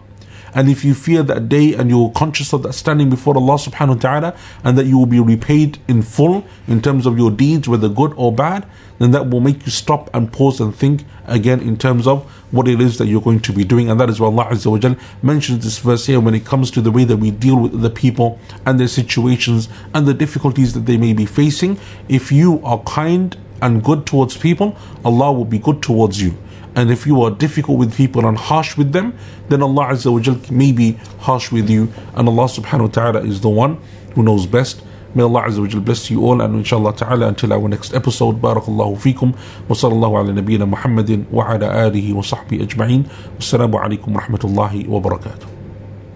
And 0.55 0.69
if 0.69 0.85
you 0.85 0.95
fear 0.95 1.23
that 1.23 1.49
day 1.49 1.75
and 1.75 1.91
you're 1.91 2.11
conscious 2.11 2.53
of 2.53 2.63
that 2.63 2.73
standing 2.73 3.11
before 3.11 3.37
Allah 3.37 3.55
subhanahu 3.55 3.89
wa 3.89 3.95
ta'ala 3.95 4.37
and 4.65 4.79
that 4.79 4.87
you 4.87 4.99
will 4.99 5.07
be 5.07 5.21
repaid 5.21 5.79
in 5.89 6.03
full 6.03 6.45
in 6.67 6.81
terms 6.81 7.07
of 7.07 7.19
your 7.19 7.31
deeds, 7.31 7.69
whether 7.69 7.89
good 7.89 8.13
or 8.17 8.33
bad, 8.33 8.67
then 8.99 9.13
that 9.13 9.31
will 9.31 9.41
make 9.41 9.65
you 9.67 9.71
stop 9.71 10.11
and 10.15 10.33
pause 10.33 10.61
and 10.61 10.75
think 10.75 11.05
again 11.27 11.61
in 11.61 11.77
terms 11.77 12.07
of 12.07 12.25
what 12.51 12.67
it 12.67 12.81
is 12.81 12.99
that 12.99 13.07
you're 13.07 13.21
going 13.21 13.41
to 13.41 13.53
be 13.53 13.63
doing. 13.63 13.91
And 13.91 14.01
that 14.01 14.09
is 14.09 14.19
why 14.19 14.27
Allah 14.27 14.47
Azza 14.47 14.71
wa 14.71 14.97
mentions 15.23 15.65
this 15.65 15.79
verse 15.79 16.07
here 16.07 16.19
when 16.19 16.35
it 16.35 16.45
comes 16.45 16.71
to 16.73 16.81
the 16.81 16.91
way 16.91 17.05
that 17.05 17.19
we 17.19 17.31
deal 17.31 17.57
with 17.57 17.81
the 17.81 17.91
people 17.91 18.39
and 18.67 18.81
their 18.81 18.89
situations 18.89 19.69
and 19.95 20.07
the 20.07 20.15
difficulties 20.15 20.73
that 20.75 20.87
they 20.87 20.97
may 20.97 21.13
be 21.13 21.27
facing. 21.27 21.79
If 22.09 22.33
you 22.33 22.61
are 22.65 22.81
kind 22.81 23.37
and 23.61 23.85
good 23.85 24.07
towards 24.07 24.37
people, 24.37 24.77
Allah 25.05 25.33
will 25.33 25.45
be 25.45 25.59
good 25.59 25.83
towards 25.83 26.21
you. 26.21 26.37
And 26.78 26.90
if 26.90 27.06
you 27.06 27.22
are 27.22 27.32
difficult 27.32 27.78
with 27.78 27.96
people 27.96 28.26
and 28.28 28.38
harsh 28.38 28.78
with 28.78 28.94
them, 28.94 29.14
then 29.50 29.62
Allah 29.62 29.88
Azza 29.94 30.12
wa 30.12 30.20
may 30.50 30.72
be 30.72 30.94
harsh 31.20 31.52
with 31.52 31.70
you. 31.70 31.92
And 32.16 32.28
Allah 32.28 32.46
subhanahu 32.46 32.82
wa 32.82 32.88
ta'ala 32.88 33.22
is 33.22 33.42
the 33.42 33.50
one 33.50 33.78
who 34.16 34.24
knows 34.24 34.48
best. 34.48 34.82
May 35.14 35.22
Allah 35.24 35.44
Azza 35.44 35.60
wa 35.62 35.80
bless 35.82 36.10
you 36.10 36.26
all 36.26 36.42
and 36.42 36.56
inshallah 36.56 36.96
ta'ala 36.96 37.28
until 37.28 37.54
our 37.54 37.68
next 37.68 37.94
episode. 37.94 38.42
Barakallahu 38.42 38.98
feekum 38.98 39.36
wa 39.70 39.76
sallallahu 39.76 40.18
ala 40.18 40.34
nabiyyina 40.42 40.68
Muhammadin 40.68 41.30
wa 41.30 41.46
ala 41.48 41.70
alihi 41.70 42.14
wa 42.14 42.22
sahbihi 42.22 42.62
ajma'in. 42.66 43.06
Wassalamu 43.38 43.80
alaikum 43.80 44.14
wa 44.16 44.22
rahmatullahi 44.22 44.88
wa 44.88 45.00
barakatuh. 45.00 45.48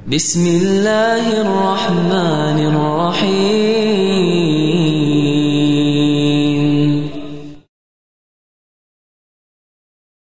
بسم 0.07 0.47
الله 0.47 1.41
الرحمن 1.43 2.59
الرحيم 2.71 4.27